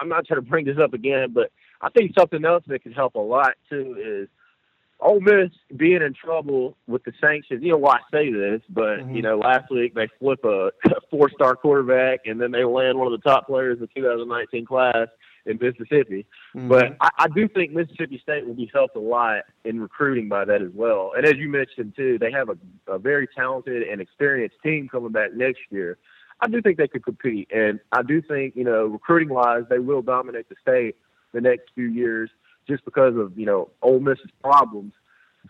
I'm 0.00 0.08
not 0.08 0.26
trying 0.26 0.40
to 0.40 0.48
bring 0.48 0.66
this 0.66 0.78
up 0.82 0.94
again, 0.94 1.32
but 1.32 1.50
I 1.80 1.88
think 1.90 2.12
something 2.18 2.44
else 2.44 2.64
that 2.66 2.82
can 2.82 2.92
help 2.92 3.14
a 3.14 3.20
lot 3.20 3.52
too 3.70 3.96
is 3.98 4.28
Ole 5.00 5.20
Miss 5.20 5.50
being 5.76 6.02
in 6.02 6.14
trouble 6.14 6.76
with 6.86 7.04
the 7.04 7.12
sanctions. 7.20 7.62
You 7.62 7.72
know 7.72 7.78
why 7.78 7.96
I 7.96 8.10
say 8.10 8.32
this, 8.32 8.62
but 8.68 8.98
mm-hmm. 8.98 9.16
you 9.16 9.22
know, 9.22 9.38
last 9.38 9.70
week 9.70 9.94
they 9.94 10.08
flip 10.18 10.44
a, 10.44 10.70
four-star 11.10 11.56
quarterback, 11.56 12.20
and 12.26 12.40
then 12.40 12.52
they 12.52 12.64
land 12.64 12.98
one 12.98 13.12
of 13.12 13.20
the 13.20 13.28
top 13.28 13.46
players 13.46 13.76
in 13.76 13.82
the 13.82 14.00
2019 14.00 14.64
class 14.64 15.08
in 15.46 15.58
Mississippi. 15.60 16.26
Mm-hmm. 16.54 16.68
But 16.68 16.96
I, 17.00 17.08
I 17.18 17.28
do 17.28 17.48
think 17.48 17.72
Mississippi 17.72 18.20
State 18.22 18.46
will 18.46 18.54
be 18.54 18.70
helped 18.72 18.96
a 18.96 19.00
lot 19.00 19.42
in 19.64 19.80
recruiting 19.80 20.28
by 20.28 20.44
that 20.44 20.62
as 20.62 20.70
well. 20.74 21.12
And 21.16 21.26
as 21.26 21.34
you 21.36 21.48
mentioned 21.48 21.94
too, 21.96 22.18
they 22.18 22.30
have 22.32 22.48
a, 22.48 22.56
a 22.86 22.98
very 22.98 23.28
talented 23.34 23.82
and 23.82 24.00
experienced 24.00 24.56
team 24.62 24.88
coming 24.88 25.12
back 25.12 25.34
next 25.34 25.60
year. 25.70 25.98
I 26.40 26.48
do 26.48 26.60
think 26.60 26.76
they 26.76 26.88
could 26.88 27.04
compete, 27.04 27.48
and 27.54 27.78
I 27.92 28.02
do 28.02 28.20
think 28.20 28.56
you 28.56 28.64
know, 28.64 28.86
recruiting-wise, 28.86 29.62
they 29.70 29.78
will 29.78 30.02
dominate 30.02 30.48
the 30.48 30.56
state 30.60 30.96
the 31.32 31.40
next 31.40 31.70
few 31.74 31.86
years 31.86 32.30
just 32.68 32.84
because 32.84 33.16
of 33.16 33.38
you 33.38 33.46
know 33.46 33.70
Ole 33.80 34.00
Miss's 34.00 34.30
problems. 34.42 34.92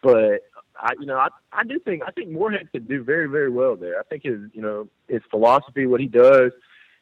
But 0.02 0.42
I, 0.78 0.92
you 1.00 1.06
know, 1.06 1.16
I, 1.16 1.28
I 1.52 1.64
do 1.64 1.78
think 1.78 2.02
I 2.06 2.10
think 2.10 2.30
Moorhead 2.30 2.70
could 2.72 2.88
do 2.88 3.02
very 3.02 3.26
very 3.26 3.50
well 3.50 3.76
there. 3.76 3.98
I 3.98 4.02
think 4.02 4.24
his 4.24 4.40
you 4.52 4.60
know 4.60 4.88
his 5.08 5.22
philosophy, 5.30 5.86
what 5.86 6.00
he 6.00 6.08
does, 6.08 6.52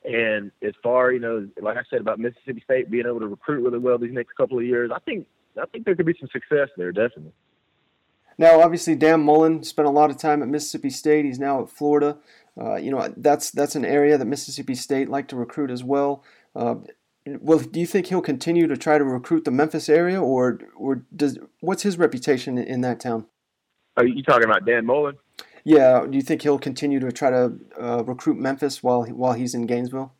and 0.04 0.50
as 0.62 0.72
far 0.82 1.12
you 1.12 1.20
know, 1.20 1.48
like 1.60 1.76
I 1.76 1.82
said 1.90 2.00
about 2.00 2.18
Mississippi 2.18 2.62
State 2.64 2.90
being 2.90 3.06
able 3.06 3.20
to 3.20 3.26
recruit 3.26 3.62
really 3.62 3.78
well 3.78 3.98
these 3.98 4.12
next 4.12 4.34
couple 4.36 4.58
of 4.58 4.64
years, 4.64 4.90
I 4.94 4.98
think 5.00 5.26
I 5.60 5.66
think 5.66 5.84
there 5.84 5.94
could 5.94 6.06
be 6.06 6.16
some 6.18 6.28
success 6.32 6.68
there 6.76 6.92
definitely. 6.92 7.32
Now, 8.38 8.62
obviously, 8.62 8.94
Dan 8.94 9.20
Mullen 9.20 9.62
spent 9.64 9.86
a 9.86 9.90
lot 9.90 10.08
of 10.08 10.16
time 10.16 10.42
at 10.42 10.48
Mississippi 10.48 10.88
State. 10.88 11.26
He's 11.26 11.38
now 11.38 11.62
at 11.62 11.68
Florida. 11.68 12.16
Uh, 12.58 12.76
you 12.76 12.90
know, 12.90 13.12
that's 13.16 13.50
that's 13.50 13.74
an 13.74 13.84
area 13.84 14.16
that 14.16 14.24
Mississippi 14.24 14.74
State 14.74 15.10
like 15.10 15.28
to 15.28 15.36
recruit 15.36 15.70
as 15.70 15.84
well. 15.84 16.24
Uh, 16.56 16.76
well, 17.26 17.58
do 17.58 17.78
you 17.78 17.86
think 17.86 18.06
he'll 18.06 18.22
continue 18.22 18.66
to 18.66 18.78
try 18.78 18.96
to 18.96 19.04
recruit 19.04 19.44
the 19.44 19.50
Memphis 19.50 19.90
area, 19.90 20.20
or 20.20 20.58
or 20.74 21.04
does 21.14 21.38
what's 21.60 21.82
his 21.82 21.98
reputation 21.98 22.56
in 22.56 22.80
that 22.80 22.98
town? 22.98 23.26
Are 23.96 24.06
you 24.06 24.22
talking 24.22 24.44
about 24.44 24.64
Dan 24.64 24.86
Mullen? 24.86 25.16
Yeah. 25.64 26.06
Do 26.08 26.16
you 26.16 26.22
think 26.22 26.42
he'll 26.42 26.58
continue 26.58 27.00
to 27.00 27.12
try 27.12 27.30
to 27.30 27.52
uh, 27.78 28.04
recruit 28.04 28.38
Memphis 28.38 28.82
while 28.82 29.04
while 29.04 29.34
he's 29.34 29.54
in 29.54 29.66
Gainesville? 29.66 30.12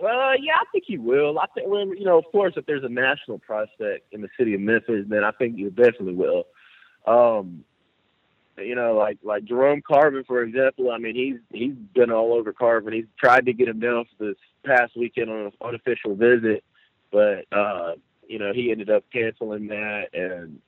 Well, 0.00 0.40
yeah, 0.40 0.54
I 0.54 0.64
think 0.70 0.84
he 0.86 0.96
will. 0.96 1.38
I 1.38 1.46
think 1.54 1.68
when 1.68 1.88
you 1.90 2.04
know, 2.04 2.18
of 2.18 2.24
course, 2.30 2.54
if 2.56 2.66
there's 2.66 2.84
a 2.84 2.88
national 2.88 3.40
prospect 3.40 4.12
in 4.12 4.20
the 4.20 4.28
city 4.38 4.54
of 4.54 4.60
Memphis, 4.60 5.04
then 5.08 5.24
I 5.24 5.32
think 5.32 5.56
he 5.56 5.64
definitely 5.64 6.14
will. 6.14 6.44
Um, 7.06 7.64
you 8.56 8.74
know, 8.74 8.96
like 8.96 9.18
like 9.22 9.44
Jerome 9.44 9.82
Carvin, 9.86 10.24
for 10.24 10.42
example. 10.42 10.90
I 10.90 10.98
mean, 10.98 11.14
he's 11.14 11.36
he's 11.52 11.74
been 11.94 12.12
all 12.12 12.34
over 12.34 12.52
Carvin. 12.52 12.92
He's 12.92 13.06
tried 13.18 13.46
to 13.46 13.52
get 13.52 13.68
him 13.68 13.80
down 13.80 14.04
for 14.16 14.26
this 14.26 14.36
past 14.64 14.96
weekend 14.96 15.30
on 15.30 15.46
an 15.46 15.52
unofficial 15.62 16.14
visit, 16.14 16.62
but 17.10 17.44
uh, 17.52 17.92
you 18.28 18.38
know, 18.38 18.52
he 18.52 18.70
ended 18.70 18.90
up 18.90 19.04
canceling 19.12 19.66
that 19.68 20.08
and 20.12 20.60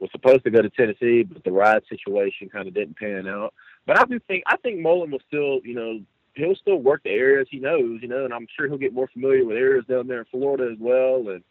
was 0.00 0.10
supposed 0.12 0.44
to 0.44 0.50
go 0.50 0.62
to 0.62 0.70
Tennessee, 0.70 1.22
but 1.22 1.42
the 1.44 1.52
ride 1.52 1.82
situation 1.88 2.48
kind 2.48 2.68
of 2.68 2.74
didn't 2.74 2.96
pan 2.96 3.26
out. 3.26 3.54
But 3.86 3.98
I 3.98 4.04
do 4.04 4.18
think 4.20 4.44
I 4.46 4.56
think 4.58 4.80
Mullen 4.80 5.10
will 5.10 5.22
still, 5.26 5.60
you 5.64 5.74
know, 5.74 6.00
he'll 6.34 6.54
still 6.54 6.78
work 6.78 7.02
the 7.02 7.10
areas 7.10 7.48
he 7.50 7.58
knows, 7.58 8.00
you 8.00 8.08
know, 8.08 8.24
and 8.24 8.32
I'm 8.32 8.46
sure 8.56 8.68
he'll 8.68 8.78
get 8.78 8.94
more 8.94 9.08
familiar 9.08 9.44
with 9.44 9.56
areas 9.56 9.84
down 9.88 10.06
there 10.06 10.20
in 10.20 10.24
Florida 10.30 10.70
as 10.72 10.78
well, 10.78 11.28
and 11.28 11.42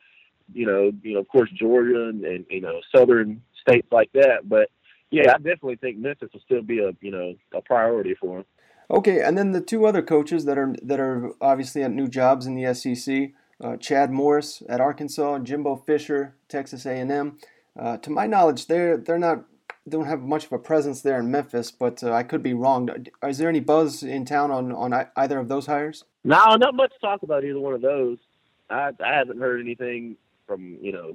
you 0.54 0.66
know, 0.66 0.92
you 1.04 1.16
know, 1.16 1.20
of 1.20 1.28
course 1.28 1.50
Georgia 1.52 2.10
and, 2.10 2.24
and 2.24 2.46
you 2.50 2.62
know 2.62 2.80
southern 2.96 3.42
states 3.62 3.88
like 3.92 4.12
that. 4.14 4.48
But 4.48 4.70
yeah, 5.12 5.32
I 5.32 5.38
definitely 5.38 5.78
think 5.78 5.98
Memphis 5.98 6.30
will 6.34 6.42
still 6.42 6.62
be 6.62 6.80
a 6.80 6.92
you 7.02 7.12
know 7.12 7.36
a 7.54 7.62
priority 7.62 8.16
for 8.16 8.40
him. 8.40 8.46
Okay, 8.90 9.22
and 9.22 9.38
then 9.38 9.52
the 9.52 9.62
two 9.62 9.86
other 9.86 10.02
coaches 10.02 10.46
that 10.46 10.58
are 10.58 10.74
that 10.82 11.00
are 11.00 11.32
obviously 11.42 11.84
at 11.84 11.92
new 11.92 12.08
jobs 12.08 12.46
in 12.46 12.56
the 12.56 12.74
SEC, 12.74 13.32
uh, 13.62 13.76
Chad 13.78 14.12
Morris 14.12 14.64
at 14.70 14.80
Arkansas, 14.80 15.40
Jimbo 15.40 15.76
Fisher, 15.76 16.36
Texas 16.48 16.86
A&M. 16.86 17.38
Uh, 17.78 17.98
to 17.98 18.10
my 18.10 18.26
knowledge, 18.26 18.68
they're 18.68 18.98
they're 18.98 19.20
not 19.20 19.46
don't 19.88 20.06
have 20.06 20.22
much 20.22 20.46
of 20.46 20.52
a 20.52 20.60
presence 20.60 21.02
there 21.02 21.20
in 21.20 21.32
Memphis, 21.32 21.72
but 21.72 22.04
uh, 22.04 22.12
I 22.12 22.24
could 22.24 22.44
be 22.44 22.54
wrong. 22.54 22.90
Is 23.24 23.38
there 23.38 23.50
any 23.50 23.60
buzz 23.60 24.04
in 24.04 24.26
town 24.26 24.52
on 24.52 24.72
on 24.72 24.94
either 25.16 25.40
of 25.40 25.48
those 25.48 25.68
hires? 25.68 26.04
No, 26.24 26.56
not 26.56 26.76
much 26.76 26.94
talk 27.00 27.24
about 27.24 27.44
either 27.44 27.60
one 27.60 27.74
of 27.74 27.82
those. 27.82 28.18
I 28.70 28.92
I 29.04 29.14
haven't 29.14 29.40
heard 29.40 29.62
anything 29.62 30.18
from 30.46 30.78
you 30.82 30.92
know 30.92 31.14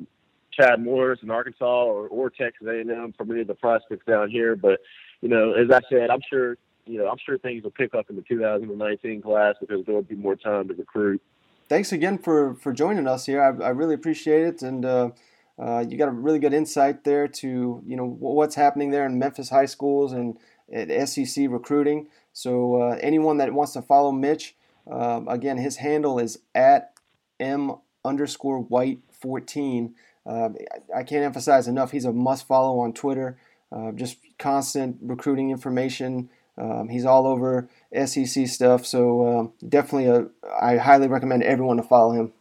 Chad 0.53 0.83
Morris 0.83 1.20
in 1.22 1.31
Arkansas 1.31 1.85
or, 1.85 2.09
or 2.09 2.31
Texas 2.31 2.66
A&M 2.66 3.14
from 3.16 3.31
any 3.31 3.40
of 3.40 3.46
the 3.46 3.55
prospects 3.55 4.05
down 4.07 4.31
here. 4.31 4.55
But 4.55 4.81
you 5.20 5.29
know, 5.29 5.53
as 5.53 5.70
I 5.70 5.81
said, 5.90 6.11
I'm 6.11 6.22
sure 6.29 6.57
you 6.87 6.98
know 6.98 7.09
I'm 7.09 7.18
sure 7.25 7.38
things 7.38 7.64
will 7.64 7.70
pick 7.72 7.94
up 7.94 8.09
in 8.09 8.16
the 8.16 8.22
2019 8.22 9.22
class 9.22 9.57
because 9.61 9.85
there 9.85 9.94
will 9.94 10.03
be 10.03 10.14
more 10.14 10.37
time 10.37 10.68
to 10.68 10.75
recruit. 10.75 11.20
Thanks 11.68 11.92
again 11.92 12.18
for 12.18 12.55
for 12.55 12.72
joining 12.72 13.07
us 13.07 13.27
here. 13.27 13.42
I, 13.42 13.64
I 13.64 13.68
really 13.70 13.94
appreciate 13.94 14.46
it, 14.46 14.62
and 14.62 14.85
uh, 14.85 15.11
uh, 15.59 15.85
you 15.88 15.97
got 15.97 16.09
a 16.09 16.12
really 16.12 16.38
good 16.38 16.55
insight 16.55 17.05
there 17.05 17.29
to 17.29 17.83
you 17.87 17.97
know 17.97 18.07
what's 18.07 18.55
happening 18.55 18.91
there 18.91 19.07
in 19.07 19.19
Memphis 19.19 19.51
high 19.51 19.67
schools 19.67 20.12
and 20.12 20.38
at 20.73 21.09
SEC 21.09 21.47
recruiting. 21.49 22.09
So 22.33 22.81
uh, 22.81 22.99
anyone 23.01 23.37
that 23.38 23.53
wants 23.53 23.73
to 23.75 23.83
follow 23.83 24.11
Mitch, 24.11 24.57
um, 24.91 25.29
again, 25.29 25.59
his 25.59 25.77
handle 25.77 26.19
is 26.19 26.38
at 26.55 26.95
m 27.38 27.77
underscore 28.05 28.61
white 28.61 29.01
14. 29.21 29.95
Um, 30.25 30.57
I 30.95 31.03
can't 31.03 31.25
emphasize 31.25 31.69
enough. 31.69 31.91
He's 31.91 32.05
a 32.05 32.12
must 32.12 32.47
follow 32.47 32.81
on 32.81 32.93
Twitter. 32.93 33.38
Uh, 33.71 33.93
just 33.93 34.19
constant 34.38 34.99
recruiting 35.01 35.51
information. 35.51 36.29
Um, 36.59 36.88
he's 36.88 37.05
all 37.07 37.27
over 37.27 37.69
SEC 38.05 38.47
stuff. 38.47 38.85
So 38.85 39.27
um, 39.27 39.53
definitely, 39.67 40.07
a, 40.07 40.29
I 40.61 40.77
highly 40.77 41.09
recommend 41.09 41.43
everyone 41.43 41.79
to 41.79 41.83
follow 41.83 42.12
him. 42.12 42.33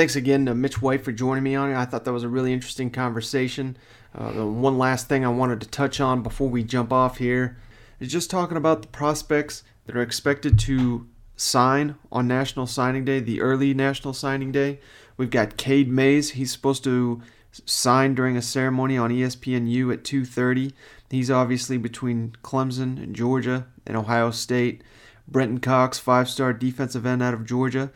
Thanks 0.00 0.16
again 0.16 0.46
to 0.46 0.54
Mitch 0.54 0.80
White 0.80 1.04
for 1.04 1.12
joining 1.12 1.44
me 1.44 1.54
on 1.54 1.70
it. 1.70 1.76
I 1.76 1.84
thought 1.84 2.06
that 2.06 2.12
was 2.14 2.22
a 2.22 2.28
really 2.30 2.54
interesting 2.54 2.88
conversation. 2.88 3.76
Uh, 4.14 4.32
the 4.32 4.46
one 4.46 4.78
last 4.78 5.10
thing 5.10 5.26
I 5.26 5.28
wanted 5.28 5.60
to 5.60 5.68
touch 5.68 6.00
on 6.00 6.22
before 6.22 6.48
we 6.48 6.64
jump 6.64 6.90
off 6.90 7.18
here 7.18 7.58
is 7.98 8.10
just 8.10 8.30
talking 8.30 8.56
about 8.56 8.80
the 8.80 8.88
prospects 8.88 9.62
that 9.84 9.94
are 9.94 10.00
expected 10.00 10.58
to 10.60 11.06
sign 11.36 11.96
on 12.10 12.26
National 12.26 12.66
Signing 12.66 13.04
Day, 13.04 13.20
the 13.20 13.42
early 13.42 13.74
National 13.74 14.14
Signing 14.14 14.50
Day. 14.50 14.80
We've 15.18 15.28
got 15.28 15.58
Cade 15.58 15.90
Mays. 15.90 16.30
He's 16.30 16.50
supposed 16.50 16.82
to 16.84 17.20
sign 17.66 18.14
during 18.14 18.38
a 18.38 18.42
ceremony 18.42 18.96
on 18.96 19.10
ESPNU 19.10 19.92
at 19.92 20.02
2:30. 20.02 20.72
He's 21.10 21.30
obviously 21.30 21.76
between 21.76 22.36
Clemson 22.42 22.96
and 22.96 23.14
Georgia 23.14 23.66
and 23.86 23.98
Ohio 23.98 24.30
State. 24.30 24.82
Brenton 25.28 25.60
Cox, 25.60 25.98
five-star 25.98 26.54
defensive 26.54 27.04
end 27.04 27.22
out 27.22 27.34
of 27.34 27.44
Georgia. 27.44 27.92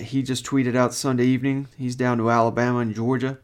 He 0.00 0.22
just 0.22 0.44
tweeted 0.44 0.76
out 0.76 0.94
Sunday 0.94 1.26
evening 1.26 1.68
he's 1.76 1.96
down 1.96 2.18
to 2.18 2.30
Alabama 2.30 2.78
and 2.78 2.94
Georgia. 2.94 3.38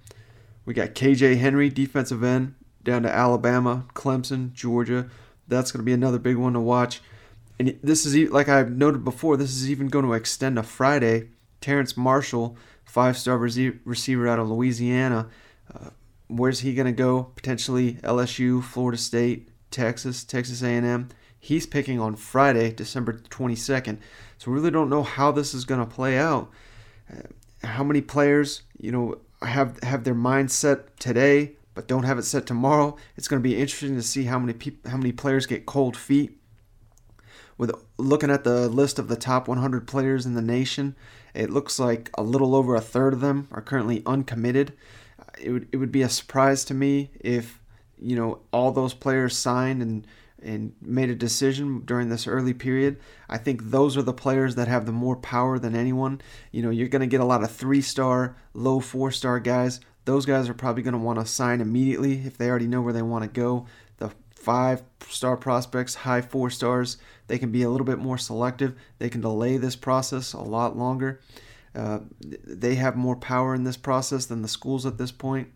We 0.64 0.74
got 0.74 0.94
KJ 0.94 1.38
Henry, 1.38 1.68
defensive 1.68 2.24
end, 2.24 2.54
down 2.82 3.02
to 3.02 3.14
Alabama, 3.14 3.84
Clemson, 3.94 4.52
Georgia. 4.52 5.08
That's 5.46 5.72
going 5.72 5.80
to 5.80 5.84
be 5.84 5.92
another 5.92 6.18
big 6.18 6.36
one 6.36 6.54
to 6.54 6.60
watch 6.60 7.00
and 7.58 7.78
this 7.82 8.04
is 8.04 8.30
like 8.30 8.48
I've 8.48 8.70
noted 8.70 9.04
before, 9.04 9.36
this 9.36 9.50
is 9.50 9.70
even 9.70 9.88
going 9.88 10.04
to 10.04 10.12
extend 10.12 10.56
to 10.56 10.62
Friday. 10.62 11.28
Terrace 11.60 11.96
Marshall, 11.96 12.56
five-star 12.84 13.38
receiver 13.38 14.28
out 14.28 14.38
of 14.38 14.50
Louisiana, 14.50 15.28
uh, 15.72 15.90
where's 16.26 16.60
he 16.60 16.74
going 16.74 16.86
to 16.86 16.92
go? 16.92 17.32
Potentially 17.36 17.94
LSU, 18.02 18.62
Florida 18.62 18.98
State, 18.98 19.48
Texas, 19.70 20.24
Texas 20.24 20.62
A&M. 20.62 21.08
He's 21.44 21.66
picking 21.66 22.00
on 22.00 22.16
Friday, 22.16 22.72
December 22.72 23.12
22nd. 23.12 23.98
So 24.38 24.50
we 24.50 24.56
really 24.56 24.70
don't 24.70 24.88
know 24.88 25.02
how 25.02 25.30
this 25.30 25.52
is 25.52 25.66
going 25.66 25.80
to 25.80 25.86
play 25.86 26.16
out. 26.16 26.50
Uh, 27.12 27.66
how 27.66 27.84
many 27.84 28.00
players, 28.00 28.62
you 28.80 28.90
know, 28.90 29.18
have 29.42 29.78
have 29.82 30.04
their 30.04 30.14
mind 30.14 30.50
set 30.50 30.98
today, 30.98 31.52
but 31.74 31.86
don't 31.86 32.04
have 32.04 32.18
it 32.18 32.22
set 32.22 32.46
tomorrow? 32.46 32.96
It's 33.18 33.28
going 33.28 33.42
to 33.42 33.46
be 33.46 33.56
interesting 33.56 33.94
to 33.96 34.02
see 34.02 34.24
how 34.24 34.38
many 34.38 34.54
people, 34.54 34.90
how 34.90 34.96
many 34.96 35.12
players 35.12 35.44
get 35.44 35.66
cold 35.66 35.98
feet 35.98 36.38
with 37.58 37.72
looking 37.98 38.30
at 38.30 38.44
the 38.44 38.68
list 38.68 38.98
of 38.98 39.08
the 39.08 39.16
top 39.16 39.46
100 39.46 39.86
players 39.86 40.24
in 40.26 40.34
the 40.34 40.42
nation, 40.42 40.96
it 41.34 41.50
looks 41.50 41.78
like 41.78 42.10
a 42.14 42.22
little 42.22 42.54
over 42.54 42.74
a 42.74 42.80
third 42.80 43.12
of 43.12 43.20
them 43.20 43.48
are 43.52 43.60
currently 43.60 44.02
uncommitted. 44.06 44.72
It 45.38 45.50
would 45.50 45.68
it 45.72 45.76
would 45.76 45.92
be 45.92 46.02
a 46.02 46.08
surprise 46.08 46.64
to 46.66 46.74
me 46.74 47.10
if 47.20 47.60
you 47.98 48.16
know 48.16 48.40
all 48.50 48.72
those 48.72 48.94
players 48.94 49.36
signed 49.36 49.82
and 49.82 50.06
and 50.44 50.74
made 50.80 51.10
a 51.10 51.14
decision 51.14 51.82
during 51.84 52.10
this 52.10 52.26
early 52.26 52.54
period. 52.54 52.98
I 53.28 53.38
think 53.38 53.70
those 53.70 53.96
are 53.96 54.02
the 54.02 54.12
players 54.12 54.54
that 54.56 54.68
have 54.68 54.86
the 54.86 54.92
more 54.92 55.16
power 55.16 55.58
than 55.58 55.74
anyone. 55.74 56.20
You 56.52 56.62
know, 56.62 56.70
you're 56.70 56.88
going 56.88 57.00
to 57.00 57.06
get 57.06 57.20
a 57.20 57.24
lot 57.24 57.42
of 57.42 57.50
three-star, 57.50 58.36
low 58.52 58.80
four-star 58.80 59.40
guys. 59.40 59.80
Those 60.04 60.26
guys 60.26 60.48
are 60.48 60.54
probably 60.54 60.82
going 60.82 60.92
to 60.92 60.98
want 60.98 61.18
to 61.18 61.26
sign 61.26 61.60
immediately 61.60 62.22
if 62.26 62.36
they 62.36 62.48
already 62.50 62.66
know 62.66 62.82
where 62.82 62.92
they 62.92 63.02
want 63.02 63.24
to 63.24 63.30
go. 63.30 63.66
The 63.96 64.10
five-star 64.34 65.38
prospects, 65.38 65.94
high 65.94 66.20
four 66.20 66.50
stars, 66.50 66.98
they 67.26 67.38
can 67.38 67.50
be 67.50 67.62
a 67.62 67.70
little 67.70 67.86
bit 67.86 67.98
more 67.98 68.18
selective. 68.18 68.74
They 68.98 69.08
can 69.08 69.22
delay 69.22 69.56
this 69.56 69.76
process 69.76 70.34
a 70.34 70.42
lot 70.42 70.76
longer. 70.76 71.20
Uh, 71.74 72.00
they 72.20 72.74
have 72.74 72.96
more 72.96 73.16
power 73.16 73.54
in 73.54 73.64
this 73.64 73.78
process 73.78 74.26
than 74.26 74.42
the 74.42 74.48
schools 74.48 74.84
at 74.84 74.98
this 74.98 75.10
point. 75.10 75.48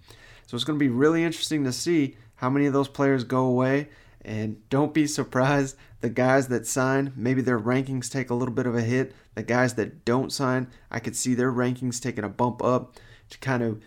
So 0.46 0.54
it's 0.54 0.64
going 0.64 0.78
to 0.78 0.82
be 0.82 0.88
really 0.88 1.22
interesting 1.22 1.62
to 1.64 1.72
see 1.72 2.16
how 2.36 2.48
many 2.48 2.66
of 2.66 2.72
those 2.72 2.88
players 2.88 3.22
go 3.22 3.44
away. 3.44 3.88
And 4.28 4.68
don't 4.68 4.92
be 4.92 5.06
surprised, 5.06 5.74
the 6.02 6.10
guys 6.10 6.48
that 6.48 6.66
sign, 6.66 7.14
maybe 7.16 7.40
their 7.40 7.58
rankings 7.58 8.10
take 8.10 8.28
a 8.28 8.34
little 8.34 8.52
bit 8.52 8.66
of 8.66 8.76
a 8.76 8.82
hit. 8.82 9.14
The 9.34 9.42
guys 9.42 9.74
that 9.74 10.04
don't 10.04 10.30
sign, 10.30 10.68
I 10.90 11.00
could 11.00 11.16
see 11.16 11.32
their 11.32 11.50
rankings 11.50 11.98
taking 11.98 12.24
a 12.24 12.28
bump 12.28 12.62
up 12.62 12.94
to 13.30 13.38
kind 13.38 13.62
of 13.62 13.82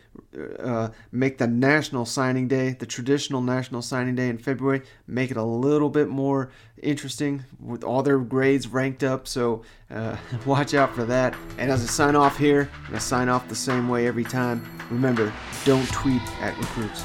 uh, 0.60 0.90
make 1.12 1.38
the 1.38 1.46
national 1.46 2.08
signing 2.08 2.48
day, 2.48 2.72
the 2.72 2.88
traditional 2.88 3.42
national 3.42 3.84
signing 3.84 4.16
day 4.16 4.30
in 4.30 4.40
February, 4.40 4.82
make 5.06 5.30
it 5.30 5.38
a 5.38 5.44
little 5.44 5.90
bit 5.90 6.10
more 6.10 6.50
interesting 6.82 7.44
with 7.60 7.84
all 7.84 8.02
their 8.02 8.18
grades 8.18 8.68
ranked 8.68 9.04
up. 9.04 9.28
So 9.28 9.62
uh, 9.92 10.18
watch 10.48 10.74
out 10.74 10.96
for 10.96 11.06
that. 11.06 11.36
And 11.60 11.70
as 11.70 11.84
a 11.84 11.88
sign 11.88 12.16
off 12.16 12.36
here, 12.36 12.68
to 12.90 13.00
sign 13.00 13.30
off 13.30 13.48
the 13.48 13.54
same 13.54 13.88
way 13.88 14.08
every 14.08 14.24
time. 14.24 14.68
Remember, 14.90 15.32
don't 15.66 15.88
tweet 15.90 16.22
at 16.42 16.58
recruits. 16.58 17.04